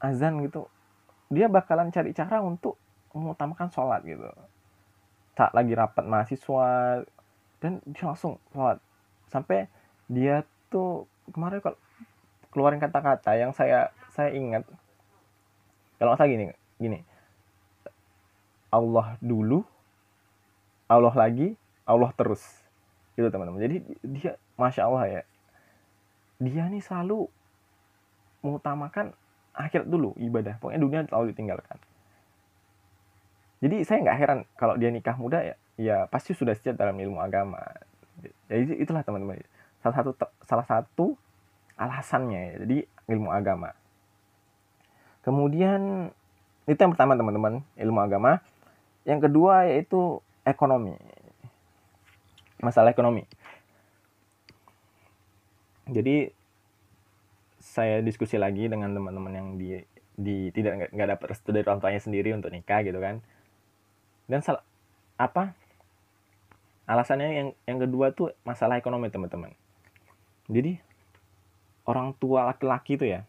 azan 0.00 0.40
gitu 0.44 0.68
dia 1.28 1.46
bakalan 1.46 1.92
cari 1.92 2.10
cara 2.16 2.42
untuk 2.42 2.80
mengutamakan 3.14 3.68
sholat 3.70 4.00
gitu. 4.06 4.26
Saat 5.34 5.52
lagi 5.54 5.72
rapat 5.74 6.04
mahasiswa. 6.06 7.02
Dan 7.60 7.82
dia 7.84 8.04
langsung 8.06 8.40
sholat. 8.54 8.78
Sampai 9.28 9.68
dia 10.10 10.42
tuh 10.72 11.06
kemarin 11.30 11.62
kalau 11.62 11.78
keluarin 12.50 12.82
kata-kata 12.82 13.36
yang 13.38 13.54
saya 13.54 13.94
saya 14.14 14.34
ingat. 14.34 14.66
Kalau 16.00 16.16
saya 16.16 16.30
gini 16.30 16.50
gini. 16.80 16.98
Allah 18.70 19.18
dulu 19.18 19.66
Allah 20.86 21.14
lagi 21.14 21.58
Allah 21.86 22.10
terus. 22.14 22.42
Gitu 23.18 23.26
teman-teman. 23.28 23.60
Jadi 23.60 23.76
dia 24.06 24.32
masya 24.54 24.86
Allah 24.86 25.04
ya. 25.06 25.22
Dia 26.40 26.64
nih 26.70 26.80
selalu 26.80 27.28
mengutamakan 28.40 29.12
akhirat 29.52 29.86
dulu 29.86 30.16
ibadah. 30.16 30.56
Pokoknya 30.56 30.80
dunia 30.80 31.04
selalu 31.04 31.36
ditinggalkan 31.36 31.89
jadi 33.60 33.76
saya 33.84 33.98
nggak 34.00 34.18
heran 34.18 34.40
kalau 34.56 34.74
dia 34.80 34.88
nikah 34.88 35.20
muda 35.20 35.44
ya 35.44 35.54
ya 35.76 35.96
pasti 36.08 36.32
sudah 36.32 36.56
siap 36.56 36.80
dalam 36.80 36.96
ilmu 36.96 37.20
agama. 37.20 37.60
Jadi 38.48 38.80
itulah 38.80 39.04
teman-teman. 39.04 39.40
Salah 39.84 39.96
satu 40.00 40.10
salah 40.44 40.66
satu 40.68 41.06
alasannya 41.76 42.40
ya 42.40 42.54
jadi 42.64 42.78
ilmu 43.12 43.28
agama. 43.28 43.76
Kemudian 45.20 46.08
itu 46.64 46.80
yang 46.80 46.92
pertama 46.96 47.20
teman-teman 47.20 47.60
ilmu 47.76 48.00
agama. 48.00 48.40
Yang 49.04 49.28
kedua 49.28 49.68
yaitu 49.68 50.24
ekonomi. 50.44 50.96
Masalah 52.64 52.92
ekonomi. 52.92 53.28
Jadi 55.88 56.32
saya 57.60 58.00
diskusi 58.00 58.40
lagi 58.40 58.72
dengan 58.72 58.96
teman-teman 58.96 59.32
yang 59.36 59.48
di 59.60 59.80
di 60.16 60.48
tidak 60.52 60.92
nggak 60.92 61.08
dapat 61.16 61.26
restu 61.32 61.52
dari 61.52 61.64
orang 61.64 61.80
tuanya 61.80 62.00
sendiri 62.00 62.32
untuk 62.36 62.52
nikah 62.52 62.84
gitu 62.84 63.00
kan 63.00 63.24
dan 64.30 64.46
salah 64.46 64.62
apa? 65.18 65.58
Alasannya 66.86 67.28
yang 67.34 67.48
yang 67.66 67.78
kedua 67.82 68.14
tuh 68.14 68.30
masalah 68.46 68.78
ekonomi 68.78 69.10
teman-teman. 69.10 69.50
Jadi 70.46 70.78
orang 71.90 72.14
tua 72.14 72.46
laki-laki 72.46 72.94
itu 72.94 73.10
ya 73.10 73.26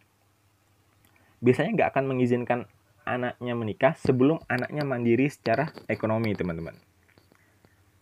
biasanya 1.41 1.74
nggak 1.74 1.89
akan 1.98 2.05
mengizinkan 2.05 2.60
anaknya 3.01 3.53
menikah 3.58 3.93
sebelum 3.98 4.38
anaknya 4.46 4.86
mandiri 4.86 5.25
secara 5.25 5.74
ekonomi 5.89 6.38
teman-teman. 6.38 6.77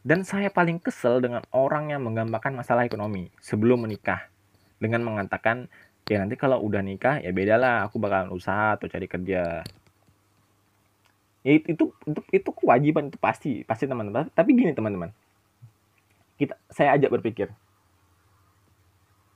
Dan 0.04 0.28
saya 0.28 0.52
paling 0.52 0.80
kesel 0.80 1.24
dengan 1.24 1.44
orang 1.56 1.92
yang 1.96 2.04
menggambarkan 2.04 2.56
masalah 2.56 2.84
ekonomi 2.84 3.32
sebelum 3.40 3.88
menikah 3.88 4.28
dengan 4.80 5.04
mengatakan 5.04 5.68
ya 6.08 6.24
nanti 6.24 6.40
kalau 6.40 6.60
udah 6.64 6.80
nikah 6.80 7.20
ya 7.20 7.32
beda 7.36 7.60
lah 7.60 7.76
aku 7.88 8.00
bakalan 8.00 8.32
usaha 8.32 8.80
atau 8.80 8.88
cari 8.88 9.06
kerja 9.06 9.62
ya 11.50 11.58
itu 11.58 11.74
itu 11.74 11.86
itu, 12.06 12.22
itu 12.30 12.50
kewajiban 12.54 13.10
itu 13.10 13.18
pasti 13.18 13.66
pasti 13.66 13.90
teman-teman. 13.90 14.30
Tapi 14.38 14.50
gini 14.54 14.70
teman-teman. 14.78 15.10
Kita 16.38 16.54
saya 16.70 16.94
ajak 16.94 17.10
berpikir. 17.18 17.50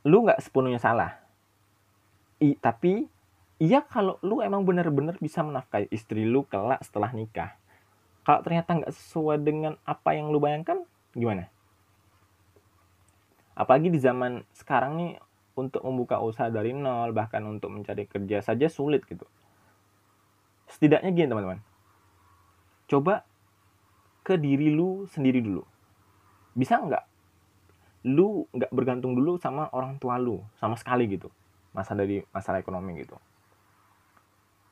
Lu 0.05 0.21
nggak 0.21 0.37
sepenuhnya 0.45 0.77
salah. 0.77 1.17
I, 2.37 2.53
tapi 2.61 3.09
iya 3.57 3.81
kalau 3.81 4.21
lu 4.21 4.45
emang 4.45 4.61
benar-benar 4.61 5.17
bisa 5.17 5.41
menafkahi 5.41 5.89
istri 5.89 6.21
lu 6.21 6.45
kelak 6.45 6.85
setelah 6.85 7.09
nikah. 7.09 7.57
Kalau 8.21 8.45
ternyata 8.45 8.77
nggak 8.77 8.93
sesuai 8.93 9.41
dengan 9.41 9.73
apa 9.81 10.13
yang 10.13 10.29
lu 10.29 10.37
bayangkan 10.37 10.85
gimana? 11.17 11.49
Apalagi 13.57 13.89
di 13.89 13.97
zaman 13.97 14.45
sekarang 14.53 15.01
nih 15.01 15.11
untuk 15.57 15.81
membuka 15.81 16.21
usaha 16.21 16.49
dari 16.53 16.77
nol 16.77 17.09
bahkan 17.09 17.41
untuk 17.49 17.73
mencari 17.73 18.05
kerja 18.05 18.45
saja 18.45 18.69
sulit 18.69 19.01
gitu. 19.09 19.25
Setidaknya 20.69 21.09
gini 21.09 21.29
teman-teman 21.29 21.72
coba 22.93 23.25
ke 24.21 24.37
diri 24.37 24.69
lu 24.69 25.09
sendiri 25.09 25.41
dulu. 25.41 25.65
Bisa 26.53 26.77
nggak? 26.77 27.05
Lu 28.13 28.45
nggak 28.53 28.69
bergantung 28.69 29.17
dulu 29.17 29.41
sama 29.41 29.73
orang 29.73 29.97
tua 29.97 30.21
lu 30.21 30.45
sama 30.61 30.77
sekali 30.77 31.09
gitu. 31.09 31.33
Masa 31.73 31.97
dari 31.97 32.21
masalah 32.29 32.61
ekonomi 32.61 33.01
gitu. 33.01 33.17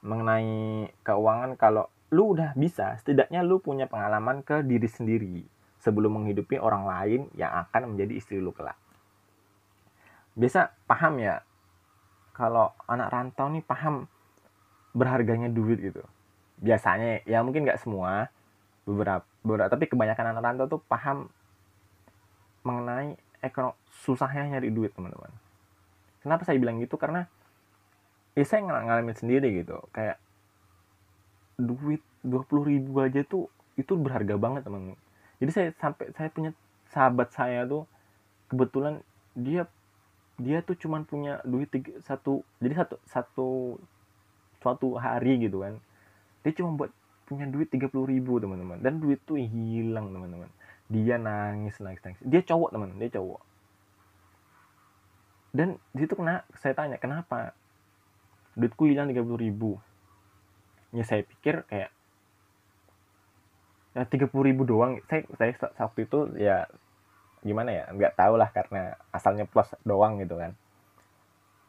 Mengenai 0.06 0.86
keuangan 1.02 1.58
kalau 1.58 1.90
lu 2.14 2.38
udah 2.38 2.54
bisa 2.54 2.94
setidaknya 3.02 3.42
lu 3.42 3.58
punya 3.58 3.90
pengalaman 3.90 4.46
ke 4.46 4.62
diri 4.62 4.86
sendiri. 4.86 5.42
Sebelum 5.82 6.14
menghidupi 6.22 6.62
orang 6.62 6.86
lain 6.86 7.22
yang 7.34 7.50
akan 7.66 7.98
menjadi 7.98 8.14
istri 8.14 8.38
lu 8.38 8.54
kelak. 8.54 8.78
Biasa 10.38 10.70
paham 10.86 11.18
ya? 11.18 11.42
Kalau 12.38 12.78
anak 12.86 13.10
rantau 13.10 13.50
nih 13.50 13.66
paham 13.66 14.06
berharganya 14.94 15.50
duit 15.50 15.82
gitu 15.82 16.06
biasanya 16.62 17.26
ya 17.26 17.42
mungkin 17.42 17.66
nggak 17.66 17.82
semua 17.82 18.30
beberapa 18.86 19.26
beberapa 19.42 19.70
tapi 19.74 19.90
kebanyakan 19.90 20.38
anak 20.38 20.42
rantau 20.46 20.78
tuh 20.78 20.82
paham 20.86 21.28
mengenai 22.62 23.18
ekonomi 23.42 23.74
susahnya 24.06 24.58
nyari 24.58 24.70
duit 24.70 24.94
teman-teman. 24.94 25.34
Kenapa 26.22 26.46
saya 26.46 26.62
bilang 26.62 26.78
gitu? 26.78 26.98
Karena 27.02 27.26
ya 28.38 28.46
saya 28.46 28.62
ng 28.62 28.70
ngalamin 28.70 29.18
sendiri 29.18 29.50
gitu. 29.62 29.82
Kayak 29.90 30.22
duit 31.58 32.02
dua 32.22 32.46
puluh 32.46 32.70
ribu 32.70 33.02
aja 33.02 33.26
tuh 33.26 33.50
itu 33.78 33.94
berharga 33.98 34.38
banget 34.38 34.62
teman 34.66 34.94
jadi 35.42 35.52
saya 35.52 35.68
sampai 35.82 36.14
saya 36.14 36.30
punya 36.30 36.52
sahabat 36.94 37.34
saya 37.34 37.66
tuh 37.66 37.90
kebetulan 38.52 39.02
dia 39.34 39.66
dia 40.38 40.62
tuh 40.66 40.74
cuman 40.78 41.06
punya 41.06 41.42
duit 41.46 41.70
tiga, 41.70 41.98
satu 42.06 42.46
jadi 42.62 42.86
satu 42.86 42.96
satu 43.10 43.50
suatu 44.62 44.88
hari 45.02 45.42
gitu 45.42 45.66
kan 45.66 45.82
dia 46.42 46.52
cuma 46.58 46.74
buat 46.74 46.92
punya 47.30 47.48
duit 47.48 47.72
tiga 47.72 47.88
puluh 47.88 48.12
ribu 48.12 48.42
teman-teman. 48.42 48.82
Dan 48.82 49.00
duit 49.00 49.22
tuh 49.24 49.40
hilang 49.40 50.12
teman-teman. 50.12 50.50
Dia 50.92 51.16
nangis 51.16 51.80
nangis 51.80 52.04
nangis. 52.04 52.22
Dia 52.26 52.44
cowok 52.44 52.70
teman 52.76 52.98
dia 53.00 53.08
cowok. 53.14 53.42
Dan 55.56 55.80
di 55.96 56.04
situ 56.04 56.16
kena 56.20 56.44
saya 56.60 56.76
tanya 56.76 57.00
kenapa? 57.00 57.56
Duitku 58.60 58.88
hilang 58.92 59.08
tiga 59.08 59.24
puluh 59.24 59.40
ribu. 59.40 59.72
Ya 60.92 61.08
saya 61.08 61.24
pikir 61.24 61.64
kayak 61.72 61.92
ya 63.96 64.04
tiga 64.08 64.28
puluh 64.28 64.52
ribu 64.52 64.68
doang. 64.68 65.00
Saya 65.08 65.24
saya 65.40 65.56
waktu 65.80 66.04
itu 66.04 66.20
ya 66.36 66.68
gimana 67.42 67.72
ya 67.72 67.84
nggak 67.96 68.16
tahu 68.20 68.36
lah 68.36 68.52
karena 68.52 69.00
asalnya 69.16 69.48
plus 69.48 69.72
doang 69.88 70.20
gitu 70.20 70.36
kan. 70.36 70.52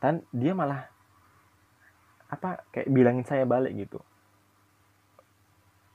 Dan 0.03 0.27
dia 0.35 0.51
malah 0.59 0.91
apa 2.27 2.67
kayak 2.75 2.91
bilangin 2.91 3.29
saya 3.29 3.47
balik 3.47 3.77
gitu 3.77 4.03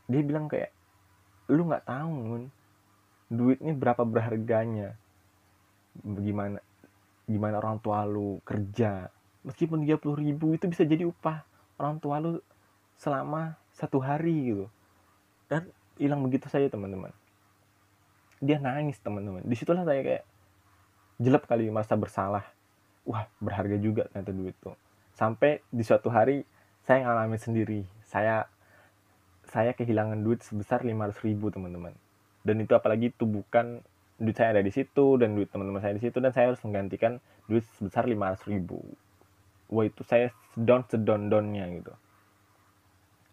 dia 0.07 0.21
bilang 0.23 0.47
kayak 0.47 0.71
lu 1.51 1.67
nggak 1.67 1.87
tahu 1.87 2.11
nun 2.11 2.43
duit 3.27 3.59
ini 3.59 3.75
berapa 3.75 4.07
berharganya? 4.07 4.95
Bagaimana 5.99 6.63
gimana 7.27 7.59
orang 7.59 7.77
tua 7.83 8.07
lu 8.07 8.39
kerja? 8.47 9.11
Meskipun 9.43 9.83
30 9.83 10.23
ribu 10.23 10.55
itu 10.55 10.65
bisa 10.67 10.87
jadi 10.87 11.07
upah 11.07 11.43
orang 11.79 11.99
tua 11.99 12.23
lu 12.23 12.39
selama 12.97 13.59
satu 13.75 13.99
hari 13.99 14.55
gitu. 14.55 14.65
Dan 15.51 15.69
hilang 15.99 16.23
begitu 16.23 16.47
saja 16.47 16.67
teman-teman. 16.71 17.11
Dia 18.39 18.59
nangis 18.63 18.99
teman-teman. 19.03 19.43
Di 19.43 19.55
situlah 19.59 19.83
saya 19.83 20.01
kayak 20.03 20.23
jelek 21.19 21.45
kali 21.47 21.67
merasa 21.67 21.99
bersalah. 21.99 22.45
Wah 23.07 23.27
berharga 23.39 23.75
juga 23.79 24.07
ternyata 24.11 24.31
duit 24.35 24.55
tuh. 24.59 24.75
Sampai 25.15 25.63
di 25.71 25.83
suatu 25.83 26.11
hari 26.11 26.43
saya 26.85 27.07
ngalami 27.07 27.39
sendiri. 27.39 27.81
Saya 28.07 28.45
saya 29.47 29.71
kehilangan 29.73 30.19
duit 30.21 30.43
sebesar 30.43 30.83
500 30.83 31.25
ribu 31.27 31.51
teman-teman. 31.51 31.95
Dan 32.43 32.63
itu 32.63 32.71
apalagi 32.75 33.11
itu 33.11 33.27
bukan 33.27 33.83
duit 34.17 34.33
saya 34.33 34.57
ada 34.57 34.63
di 34.65 34.73
situ 34.73 35.19
dan 35.21 35.37
duit 35.37 35.49
teman-teman 35.53 35.77
saya 35.77 35.93
di 35.93 36.01
situ 36.01 36.17
dan 36.17 36.33
saya 36.33 36.53
harus 36.53 36.61
menggantikan 36.65 37.21
duit 37.45 37.63
sebesar 37.77 38.09
500 38.09 38.49
ribu. 38.49 38.81
Wah 39.67 39.85
itu 39.85 40.01
saya 40.07 40.33
sedon 40.55 40.83
sedon 40.87 41.27
donnya 41.27 41.67
gitu. 41.69 41.93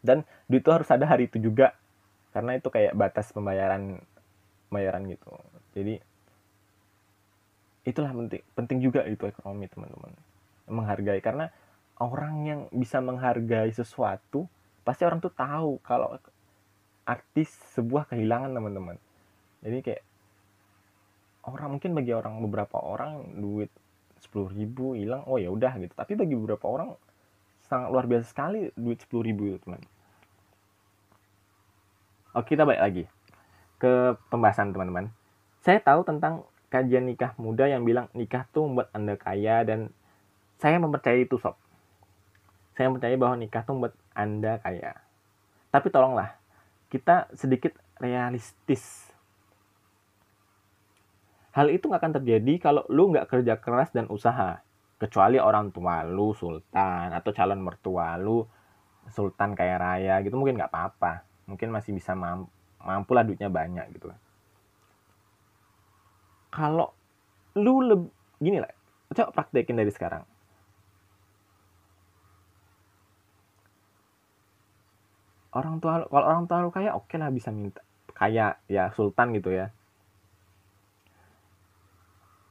Dan 0.05 0.27
duit 0.51 0.61
itu 0.61 0.71
harus 0.71 0.89
ada 0.93 1.09
hari 1.09 1.31
itu 1.31 1.41
juga 1.41 1.73
karena 2.35 2.59
itu 2.59 2.69
kayak 2.69 2.93
batas 2.99 3.31
pembayaran 3.31 4.03
pembayaran 4.69 5.07
gitu. 5.09 5.31
Jadi 5.73 5.95
itulah 7.85 8.13
penting 8.13 8.43
penting 8.53 8.79
juga 8.83 9.07
itu 9.07 9.25
ekonomi 9.25 9.71
teman-teman. 9.71 10.13
Menghargai 10.69 11.21
karena 11.23 11.49
orang 12.03 12.35
yang 12.45 12.61
bisa 12.75 12.99
menghargai 12.99 13.71
sesuatu 13.71 14.51
pasti 14.85 15.03
orang 15.09 15.19
tuh 15.19 15.33
tahu 15.33 15.81
kalau 15.81 16.21
artis 17.09 17.51
sebuah 17.77 18.09
kehilangan 18.09 18.53
teman-teman. 18.53 18.97
Jadi 19.65 19.79
kayak 19.81 20.03
orang 21.49 21.77
mungkin 21.77 21.93
bagi 21.97 22.13
orang 22.13 22.41
beberapa 22.41 22.77
orang 22.81 23.41
duit 23.41 23.73
sepuluh 24.21 24.49
ribu 24.53 24.97
hilang 24.97 25.25
oh 25.29 25.41
ya 25.41 25.49
udah 25.53 25.77
gitu. 25.81 25.93
Tapi 25.93 26.13
bagi 26.17 26.37
beberapa 26.37 26.65
orang 26.69 26.97
sangat 27.65 27.89
luar 27.93 28.05
biasa 28.05 28.29
sekali 28.29 28.69
duit 28.77 29.01
sepuluh 29.01 29.25
ribu 29.25 29.53
itu 29.53 29.59
teman. 29.65 29.81
Oke 32.35 32.57
kita 32.57 32.69
balik 32.69 32.83
lagi 32.83 33.05
ke 33.81 34.17
pembahasan 34.29 34.73
teman-teman. 34.73 35.13
Saya 35.65 35.81
tahu 35.81 36.05
tentang 36.05 36.45
kajian 36.69 37.07
nikah 37.09 37.33
muda 37.41 37.71
yang 37.71 37.87
bilang 37.87 38.11
nikah 38.13 38.45
tuh 38.51 38.69
membuat 38.69 38.93
anda 38.93 39.15
kaya 39.15 39.65
dan 39.65 39.95
saya 40.59 40.77
mempercayai 40.81 41.25
itu 41.25 41.39
sob. 41.41 41.57
Saya 42.75 42.91
percaya 42.91 43.15
bahwa 43.15 43.39
nikah 43.39 43.63
tuh 43.63 43.79
membuat 43.79 43.95
anda 44.15 44.63
kaya. 44.63 44.97
Tapi 45.69 45.91
tolonglah 45.91 46.39
kita 46.89 47.29
sedikit 47.35 47.75
realistis. 47.99 49.11
Hal 51.55 51.71
itu 51.71 51.87
nggak 51.87 52.03
akan 52.03 52.15
terjadi 52.23 52.55
kalau 52.59 52.83
lu 52.91 53.15
nggak 53.15 53.31
kerja 53.31 53.59
keras 53.59 53.95
dan 53.95 54.11
usaha. 54.11 54.63
Kecuali 54.99 55.37
orang 55.43 55.75
tua 55.75 56.07
lu 56.07 56.33
sultan 56.33 57.11
atau 57.11 57.31
calon 57.35 57.61
mertua 57.61 58.15
lu 58.17 58.47
sultan 59.11 59.53
kaya 59.53 59.77
raya 59.77 60.23
gitu 60.23 60.39
mungkin 60.39 60.57
nggak 60.57 60.71
apa-apa. 60.71 61.27
Mungkin 61.51 61.69
masih 61.69 61.93
bisa 61.93 62.17
mampu, 62.17 62.49
mampu 62.81 63.11
lah 63.13 63.23
duitnya 63.27 63.53
banyak 63.53 63.91
gitu 63.95 64.15
kalau 66.55 66.95
lu 67.59 67.83
lebih 67.83 68.11
gini 68.39 68.63
lah 68.63 68.71
coba 69.11 69.35
praktekin 69.35 69.75
dari 69.75 69.91
sekarang 69.91 70.23
orang 75.55 75.79
tua 75.79 76.05
kalau 76.11 76.27
orang 76.27 76.45
tua 76.51 76.59
lu 76.67 76.71
kaya 76.75 76.91
oke 76.93 77.07
okay 77.07 77.17
lah 77.17 77.31
bisa 77.31 77.55
minta 77.55 77.81
kaya 78.15 78.59
ya 78.71 78.91
sultan 78.95 79.35
gitu 79.35 79.51
ya. 79.55 79.71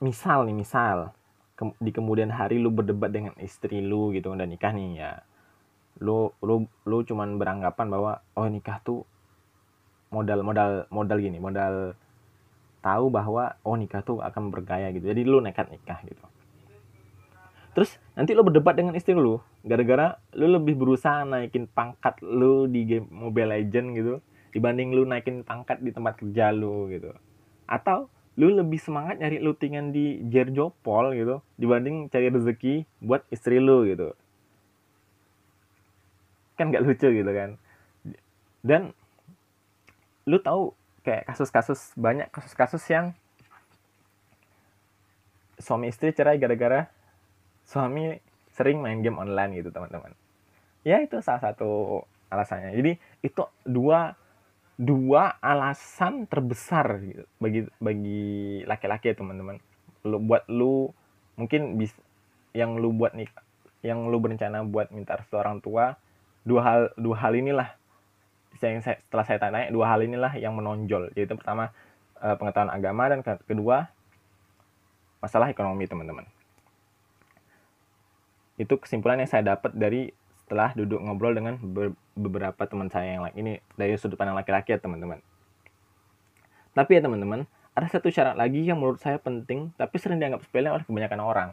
Misal 0.03 0.43
nih 0.47 0.55
misal 0.55 1.15
ke, 1.55 1.63
di 1.79 1.91
kemudian 1.95 2.31
hari 2.31 2.59
lu 2.59 2.71
berdebat 2.71 3.11
dengan 3.11 3.35
istri 3.39 3.79
lu 3.79 4.11
gitu 4.11 4.31
udah 4.35 4.47
nikah 4.47 4.75
nih 4.75 4.99
ya. 4.99 5.11
Lu 6.03 6.35
lu 6.43 6.67
lu 6.83 6.97
cuman 7.07 7.39
beranggapan 7.39 7.87
bahwa 7.87 8.11
oh 8.35 8.47
nikah 8.47 8.79
tuh 8.83 9.07
modal 10.11 10.43
modal 10.43 10.87
modal 10.91 11.17
gini 11.19 11.39
modal 11.39 11.95
tahu 12.83 13.07
bahwa 13.07 13.55
oh 13.63 13.79
nikah 13.79 14.03
tuh 14.03 14.19
akan 14.19 14.51
bergaya 14.51 14.91
gitu. 14.91 15.07
Jadi 15.07 15.21
lu 15.23 15.39
nekat 15.39 15.71
nikah 15.71 16.03
gitu 16.03 16.32
terus 17.73 17.97
nanti 18.13 18.37
lo 18.37 18.45
berdebat 18.45 18.77
dengan 18.77 18.93
istri 18.93 19.17
lu 19.17 19.41
gara-gara 19.65 20.17
lu 20.37 20.45
lebih 20.45 20.77
berusaha 20.77 21.25
naikin 21.25 21.65
pangkat 21.65 22.21
lu 22.21 22.69
di 22.69 22.85
game 22.85 23.09
Mobile 23.09 23.53
Legend 23.53 23.87
gitu 23.97 24.13
dibanding 24.53 24.93
lu 24.93 25.03
naikin 25.03 25.41
pangkat 25.41 25.81
di 25.81 25.89
tempat 25.89 26.21
kerja 26.21 26.53
lu 26.53 26.87
gitu. 26.93 27.11
Atau 27.65 28.07
lu 28.37 28.53
lebih 28.53 28.77
semangat 28.77 29.17
nyari 29.17 29.41
lutingan 29.41 29.89
di 29.89 30.21
Jerjopol 30.29 31.17
gitu 31.17 31.41
dibanding 31.57 32.07
cari 32.13 32.29
rezeki 32.29 32.85
buat 33.01 33.25
istri 33.33 33.57
lu 33.57 33.89
gitu. 33.89 34.13
Kan 36.53 36.69
gak 36.69 36.85
lucu 36.85 37.09
gitu 37.09 37.31
kan. 37.33 37.57
Dan 38.61 38.93
lu 40.29 40.37
tahu 40.39 40.77
kayak 41.03 41.27
kasus-kasus 41.27 41.91
banyak 41.99 42.29
kasus-kasus 42.31 42.85
yang 42.87 43.11
suami 45.59 45.91
istri 45.91 46.15
cerai 46.15 46.39
gara-gara 46.39 46.87
suami 47.63 48.19
sering 48.53 48.79
main 48.79 49.01
game 49.01 49.17
online 49.17 49.57
gitu 49.57 49.73
teman-teman. 49.73 50.13
Ya 50.85 51.01
itu 51.01 51.19
salah 51.23 51.41
satu 51.41 52.03
alasannya. 52.29 52.75
Jadi 52.77 52.91
itu 53.25 53.43
dua 53.65 54.13
dua 54.77 55.37
alasan 55.41 56.25
terbesar 56.25 57.01
gitu, 57.01 57.23
bagi 57.37 57.65
bagi 57.77 58.61
laki-laki 58.65 59.13
ya 59.13 59.15
teman-teman. 59.17 59.57
Lu 60.05 60.21
buat 60.21 60.45
lu 60.49 60.91
mungkin 61.39 61.81
bis 61.81 61.93
yang 62.53 62.77
lu 62.77 62.93
buat 62.93 63.17
nih 63.17 63.29
yang 63.81 64.05
lu 64.07 64.21
berencana 64.21 64.61
buat 64.63 64.93
minta 64.93 65.17
restu 65.17 65.35
orang 65.35 65.59
tua 65.59 65.97
dua 66.45 66.61
hal 66.61 66.81
dua 66.99 67.15
hal 67.19 67.33
inilah 67.33 67.73
yang 68.61 68.79
saya, 68.85 69.01
setelah 69.09 69.25
saya 69.25 69.39
tanya 69.41 69.67
dua 69.73 69.91
hal 69.91 69.99
inilah 70.05 70.33
yang 70.37 70.53
menonjol. 70.53 71.09
Yaitu 71.17 71.33
pertama 71.33 71.73
eh, 72.21 72.35
pengetahuan 72.37 72.69
agama 72.69 73.03
dan 73.09 73.19
kedua 73.23 73.89
masalah 75.23 75.47
ekonomi 75.47 75.87
teman-teman 75.87 76.27
itu 78.57 78.73
kesimpulan 78.77 79.17
yang 79.17 79.29
saya 79.29 79.55
dapat 79.55 79.73
dari 79.73 80.13
setelah 80.43 80.75
duduk 80.75 80.99
ngobrol 81.01 81.33
dengan 81.33 81.57
beberapa 82.13 82.67
teman 82.69 82.91
saya 82.91 83.17
yang 83.17 83.23
lain. 83.25 83.35
Ini 83.35 83.51
dari 83.73 83.97
sudut 83.97 84.19
pandang 84.19 84.37
laki-laki 84.37 84.75
ya 84.75 84.79
teman-teman. 84.79 85.23
Tapi 86.73 86.99
ya 86.99 87.01
teman-teman 87.01 87.47
ada 87.73 87.87
satu 87.89 88.13
syarat 88.13 88.37
lagi 88.37 88.61
yang 88.61 88.77
menurut 88.77 89.01
saya 89.01 89.17
penting 89.17 89.73
tapi 89.73 89.97
sering 89.97 90.21
dianggap 90.21 90.45
sepele 90.45 90.69
oleh 90.69 90.85
kebanyakan 90.85 91.21
orang. 91.25 91.49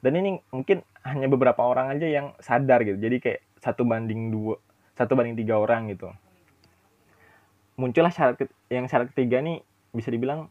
Dan 0.00 0.16
ini 0.16 0.40
mungkin 0.48 0.80
hanya 1.04 1.28
beberapa 1.28 1.60
orang 1.60 1.92
aja 1.92 2.08
yang 2.08 2.32
sadar 2.40 2.80
gitu. 2.88 2.96
Jadi 2.96 3.16
kayak 3.20 3.40
satu 3.60 3.84
banding 3.84 4.32
dua 4.32 4.56
satu 4.96 5.12
banding 5.12 5.36
tiga 5.36 5.60
orang 5.60 5.92
gitu. 5.92 6.08
Muncullah 7.76 8.12
syarat 8.12 8.40
yang 8.72 8.88
syarat 8.88 9.12
ketiga 9.12 9.44
nih 9.44 9.60
bisa 9.92 10.08
dibilang 10.08 10.48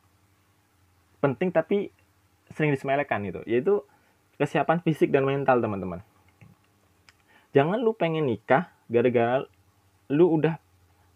penting 1.21 1.49
tapi 1.49 1.89
sering 2.53 2.69
disemelekan 2.73 3.25
gitu. 3.25 3.41
Yaitu 3.49 3.81
kesiapan 4.39 4.79
fisik 4.79 5.11
dan 5.11 5.27
mental 5.27 5.59
teman-teman. 5.59 5.99
Jangan 7.51 7.83
lu 7.83 7.91
pengen 7.91 8.31
nikah 8.31 8.71
gara-gara 8.87 9.43
lu 10.09 10.25
udah 10.39 10.57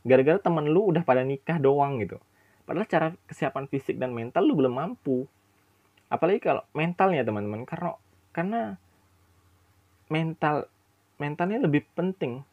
gara-gara 0.04 0.38
temen 0.38 0.68
lu 0.70 0.92
udah 0.92 1.02
pada 1.08 1.24
nikah 1.24 1.58
doang 1.58 2.04
gitu. 2.04 2.20
Padahal 2.68 2.88
cara 2.88 3.08
kesiapan 3.26 3.66
fisik 3.72 3.96
dan 3.96 4.12
mental 4.12 4.44
lu 4.44 4.60
belum 4.60 4.76
mampu. 4.76 5.24
Apalagi 6.12 6.44
kalau 6.44 6.68
mentalnya 6.76 7.24
teman-teman 7.24 7.64
karena 7.64 7.96
karena 8.36 8.62
mental 10.12 10.68
mentalnya 11.18 11.64
lebih 11.64 11.88
penting. 11.96 12.44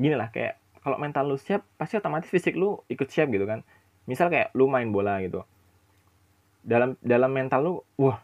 Gini 0.00 0.16
lah 0.16 0.32
kayak 0.32 0.58
kalau 0.80 0.96
mental 0.96 1.28
lu 1.28 1.36
siap 1.36 1.62
pasti 1.76 2.00
otomatis 2.00 2.32
fisik 2.32 2.56
lu 2.56 2.80
ikut 2.88 3.06
siap 3.12 3.28
gitu 3.28 3.44
kan. 3.44 3.60
Misal 4.08 4.32
kayak 4.32 4.56
lu 4.56 4.64
main 4.64 4.88
bola 4.88 5.20
gitu. 5.20 5.44
Dalam 6.64 6.96
dalam 7.04 7.30
mental 7.30 7.60
lu 7.60 7.74
wah 8.00 8.18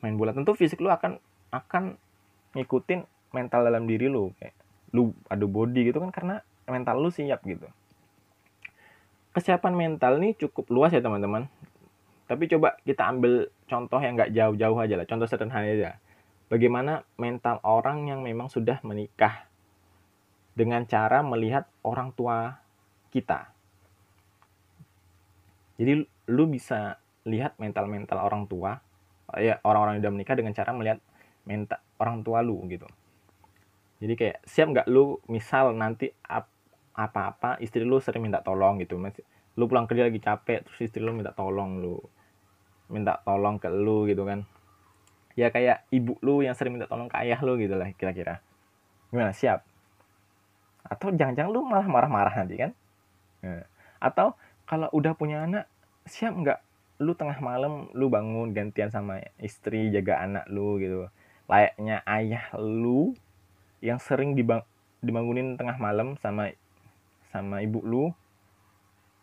main 0.00 0.16
bola 0.16 0.32
tentu 0.32 0.56
fisik 0.56 0.80
lu 0.80 0.88
akan 0.88 1.20
akan 1.52 1.96
ngikutin 2.56 3.04
mental 3.30 3.62
dalam 3.62 3.86
diri 3.86 4.10
lu 4.10 4.34
kayak 4.40 4.56
lu 4.90 5.14
adu 5.30 5.46
body 5.46 5.92
gitu 5.92 6.02
kan 6.02 6.10
karena 6.10 6.42
mental 6.66 6.98
lu 6.98 7.10
siap 7.10 7.42
gitu. 7.46 7.66
Kesiapan 9.30 9.74
mental 9.78 10.18
nih 10.18 10.34
cukup 10.34 10.66
luas 10.74 10.90
ya 10.90 10.98
teman-teman. 10.98 11.46
Tapi 12.26 12.46
coba 12.50 12.78
kita 12.82 13.06
ambil 13.10 13.50
contoh 13.66 13.98
yang 14.02 14.18
nggak 14.18 14.34
jauh-jauh 14.34 14.78
aja 14.78 14.94
lah 14.98 15.06
contoh 15.06 15.26
sederhana 15.30 15.66
aja. 15.66 15.98
Bagaimana 16.50 17.06
mental 17.14 17.62
orang 17.62 18.10
yang 18.10 18.26
memang 18.26 18.50
sudah 18.50 18.82
menikah 18.82 19.46
dengan 20.58 20.82
cara 20.86 21.22
melihat 21.22 21.70
orang 21.86 22.10
tua 22.10 22.58
kita. 23.14 23.54
Jadi 25.78 26.04
lu 26.28 26.44
bisa 26.50 27.00
lihat 27.24 27.56
mental-mental 27.56 28.18
orang 28.20 28.44
tua, 28.50 28.82
ya 29.38 29.62
orang-orang 29.62 29.98
yang 29.98 30.02
udah 30.08 30.14
menikah 30.16 30.34
dengan 30.34 30.52
cara 30.56 30.70
melihat 30.74 30.98
mental 31.46 31.80
orang 32.00 32.24
tua 32.26 32.42
lu 32.42 32.58
gitu. 32.66 32.88
Jadi 34.00 34.14
kayak 34.16 34.36
siap 34.48 34.72
nggak 34.72 34.86
lu 34.88 35.20
misal 35.28 35.76
nanti 35.76 36.08
apa-apa 36.94 37.60
istri 37.60 37.84
lu 37.84 38.00
sering 38.00 38.24
minta 38.24 38.40
tolong 38.40 38.80
gitu, 38.80 38.96
lu 39.56 39.64
pulang 39.68 39.84
kerja 39.84 40.08
lagi 40.08 40.18
capek 40.18 40.64
terus 40.64 40.78
istri 40.80 41.04
lu 41.04 41.12
minta 41.12 41.36
tolong 41.36 41.78
lu, 41.78 42.00
minta 42.88 43.20
tolong 43.22 43.60
ke 43.60 43.68
lu 43.68 44.08
gitu 44.08 44.24
kan. 44.24 44.48
Ya 45.36 45.52
kayak 45.52 45.86
ibu 45.92 46.16
lu 46.24 46.40
yang 46.40 46.56
sering 46.56 46.80
minta 46.80 46.88
tolong 46.88 47.12
ke 47.12 47.16
ayah 47.20 47.38
lu 47.44 47.60
gitu 47.60 47.76
lah 47.76 47.92
kira-kira. 47.92 48.40
Gimana 49.12 49.36
siap? 49.36 49.70
atau 50.90 51.12
jangan-jangan 51.12 51.50
lu 51.54 51.60
malah 51.62 51.86
marah-marah 51.86 52.34
nanti 52.34 52.58
kan 52.58 52.70
nah, 53.44 53.64
atau 54.02 54.34
kalau 54.64 54.90
udah 54.90 55.12
punya 55.14 55.44
anak 55.44 55.70
siap 56.08 56.34
nggak 56.34 56.58
lu 57.00 57.16
tengah 57.16 57.40
malam 57.40 57.88
lu 57.96 58.12
bangun 58.12 58.52
gantian 58.52 58.92
sama 58.92 59.24
istri 59.40 59.88
jaga 59.88 60.20
anak 60.20 60.44
lu 60.52 60.76
gitu. 60.76 61.08
Layaknya 61.48 62.04
ayah 62.04 62.52
lu 62.60 63.16
yang 63.80 63.96
sering 63.96 64.36
dibang 64.36 64.60
dibangunin 65.00 65.56
tengah 65.56 65.80
malam 65.80 66.20
sama 66.20 66.52
sama 67.32 67.64
ibu 67.64 67.80
lu 67.80 68.04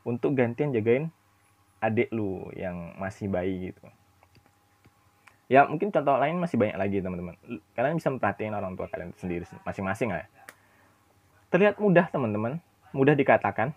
untuk 0.02 0.34
gantian 0.34 0.74
jagain 0.74 1.14
adik 1.78 2.10
lu 2.10 2.50
yang 2.58 2.98
masih 2.98 3.30
bayi 3.30 3.70
gitu. 3.70 3.86
Ya 5.48 5.64
mungkin 5.70 5.94
contoh 5.94 6.18
lain 6.18 6.42
masih 6.42 6.58
banyak 6.58 6.76
lagi 6.82 6.98
teman-teman. 7.00 7.38
Kalian 7.78 7.96
bisa 8.02 8.10
memperhatikan 8.10 8.58
orang 8.58 8.74
tua 8.74 8.90
kalian 8.90 9.14
sendiri 9.22 9.46
masing-masing 9.64 10.12
lah 10.12 10.26
ya. 10.26 10.28
Terlihat 11.54 11.78
mudah 11.78 12.10
teman-teman. 12.10 12.58
Mudah 12.92 13.14
dikatakan. 13.14 13.72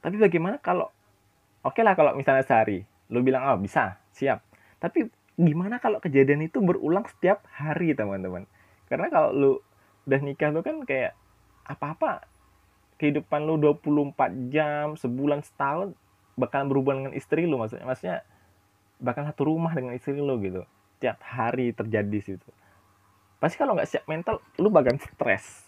Tapi 0.00 0.16
bagaimana 0.16 0.56
kalau 0.58 0.88
oke 1.60 1.76
okay 1.76 1.84
lah 1.84 1.92
kalau 1.92 2.16
misalnya 2.16 2.42
sehari 2.42 2.88
lu 3.14 3.22
bilang 3.22 3.46
oh 3.46 3.58
bisa 3.62 4.02
siap. 4.10 4.42
Tapi 4.82 5.06
gimana 5.38 5.78
kalau 5.78 6.02
kejadian 6.02 6.50
itu 6.50 6.58
berulang 6.58 7.06
setiap 7.06 7.46
hari 7.54 7.94
teman-teman? 7.94 8.50
Karena 8.90 9.06
kalau 9.08 9.30
lu 9.30 9.52
udah 10.04 10.20
nikah 10.20 10.50
tuh 10.50 10.66
kan 10.66 10.76
kayak 10.82 11.14
apa-apa. 11.64 12.26
Kehidupan 12.98 13.46
lu 13.46 13.58
24 13.58 14.54
jam 14.54 14.94
sebulan 14.94 15.42
setahun 15.42 15.94
bakal 16.34 16.66
berhubungan 16.66 17.06
dengan 17.06 17.14
istri 17.14 17.46
lu 17.46 17.58
maksudnya. 17.58 17.86
Maksudnya 17.86 18.18
bakal 19.02 19.26
satu 19.26 19.46
rumah 19.46 19.74
dengan 19.74 19.94
istri 19.94 20.18
lu 20.18 20.38
gitu. 20.42 20.62
Tiap 20.98 21.18
hari 21.22 21.74
terjadi 21.74 22.18
situ. 22.22 22.50
Pasti 23.42 23.58
kalau 23.58 23.74
nggak 23.74 23.90
siap 23.90 24.04
mental 24.06 24.38
lu 24.58 24.70
bakal 24.70 24.94
stres. 24.98 25.66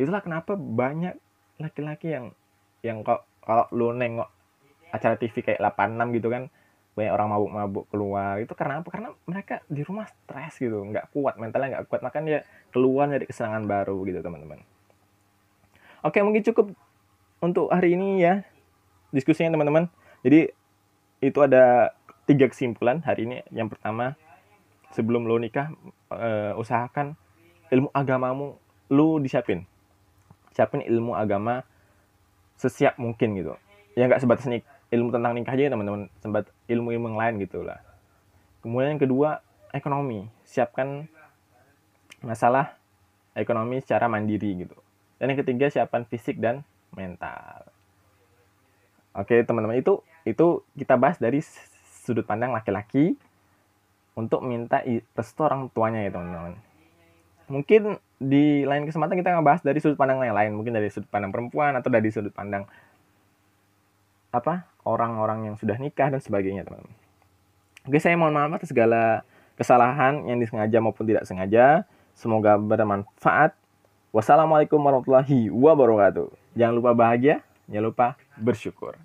Itulah 0.00 0.24
kenapa 0.24 0.56
banyak 0.56 1.12
laki-laki 1.60 2.16
yang 2.16 2.32
yang 2.80 3.04
kok 3.04 3.28
kalau 3.44 3.68
lu 3.76 3.92
nengok 3.92 4.32
acara 4.90 5.14
TV 5.16 5.34
kayak 5.42 5.60
86 5.62 6.16
gitu 6.18 6.28
kan 6.30 6.50
banyak 6.98 7.12
orang 7.14 7.28
mabuk-mabuk 7.30 7.84
keluar. 7.88 8.42
Itu 8.42 8.52
karena 8.58 8.82
apa? 8.82 8.88
Karena 8.90 9.08
mereka 9.24 9.62
di 9.70 9.80
rumah 9.86 10.10
stres 10.10 10.58
gitu 10.58 10.82
nggak 10.82 11.14
kuat 11.14 11.38
mentalnya 11.38 11.78
nggak 11.78 11.86
kuat 11.86 12.00
makanya 12.02 12.26
dia 12.26 12.40
keluar 12.74 13.06
dari 13.06 13.24
kesenangan 13.24 13.64
baru 13.64 13.96
gitu 14.04 14.20
teman-teman. 14.20 14.60
Oke 16.02 16.18
mungkin 16.24 16.42
cukup 16.44 16.72
untuk 17.40 17.68
hari 17.72 17.94
ini 17.94 18.20
ya 18.20 18.42
diskusinya 19.14 19.54
teman-teman. 19.54 19.86
Jadi 20.26 20.50
itu 21.20 21.38
ada 21.40 21.94
tiga 22.26 22.50
kesimpulan 22.50 23.00
hari 23.06 23.28
ini. 23.28 23.36
Yang 23.54 23.76
pertama 23.76 24.18
sebelum 24.90 25.24
lo 25.24 25.38
nikah 25.38 25.70
uh, 26.10 26.58
usahakan 26.58 27.14
ilmu 27.70 27.88
agamamu 27.94 28.58
lu 28.90 29.22
disiapin. 29.22 29.64
Siapin 30.50 30.82
ilmu 30.82 31.14
agama 31.14 31.62
sesiap 32.58 32.98
mungkin 32.98 33.38
gitu. 33.38 33.54
Ya 33.94 34.10
nggak 34.10 34.20
sebatas 34.20 34.50
nih 34.50 34.66
ilmu 34.90 35.14
tentang 35.14 35.32
nikah 35.34 35.54
aja 35.54 35.72
teman-teman. 35.72 36.10
Sempat 36.18 36.50
ilmu-ilmu 36.66 37.14
yang 37.14 37.18
lain 37.18 37.34
gitu 37.46 37.62
lah. 37.62 37.78
Kemudian 38.60 38.98
yang 38.98 39.02
kedua 39.02 39.40
ekonomi. 39.70 40.26
Siapkan 40.44 41.06
masalah 42.20 42.76
ekonomi 43.32 43.80
secara 43.80 44.10
mandiri 44.10 44.66
gitu. 44.66 44.76
Dan 45.16 45.32
yang 45.32 45.40
ketiga 45.40 45.70
siapan 45.70 46.02
fisik 46.04 46.36
dan 46.42 46.66
mental. 46.92 47.70
Oke 49.14 49.42
teman-teman. 49.46 49.78
Itu 49.78 50.02
itu 50.26 50.66
kita 50.76 50.98
bahas 50.98 51.16
dari 51.16 51.40
sudut 52.04 52.26
pandang 52.26 52.52
laki-laki 52.52 53.14
untuk 54.18 54.42
minta 54.42 54.82
restu 55.14 55.40
orang 55.46 55.70
tuanya 55.70 56.02
ya 56.04 56.10
teman-teman. 56.12 56.54
Mungkin 57.50 57.98
di 58.20 58.62
lain 58.62 58.86
kesempatan 58.86 59.18
kita 59.18 59.34
ngebahas 59.38 59.62
dari 59.64 59.78
sudut 59.82 59.98
pandang 59.98 60.22
yang 60.22 60.36
lain. 60.36 60.52
Mungkin 60.54 60.74
dari 60.74 60.90
sudut 60.90 61.10
pandang 61.10 61.30
perempuan 61.34 61.74
atau 61.78 61.90
dari 61.90 62.10
sudut 62.10 62.34
pandang 62.34 62.66
apa 64.30 64.69
orang-orang 64.84 65.52
yang 65.52 65.56
sudah 65.60 65.76
nikah 65.76 66.08
dan 66.08 66.20
sebagainya 66.20 66.64
teman-teman. 66.64 66.96
Oke 67.88 67.98
saya 68.00 68.16
mohon 68.16 68.36
maaf 68.36 68.60
atas 68.60 68.70
segala 68.70 69.24
kesalahan 69.56 70.24
yang 70.28 70.40
disengaja 70.40 70.78
maupun 70.80 71.08
tidak 71.08 71.24
sengaja. 71.24 71.84
Semoga 72.16 72.60
bermanfaat. 72.60 73.56
Wassalamualaikum 74.10 74.76
warahmatullahi 74.82 75.48
wabarakatuh. 75.48 76.28
Jangan 76.58 76.74
lupa 76.76 76.92
bahagia 76.92 77.40
jangan 77.70 77.86
lupa 77.94 78.06
bersyukur 78.34 78.98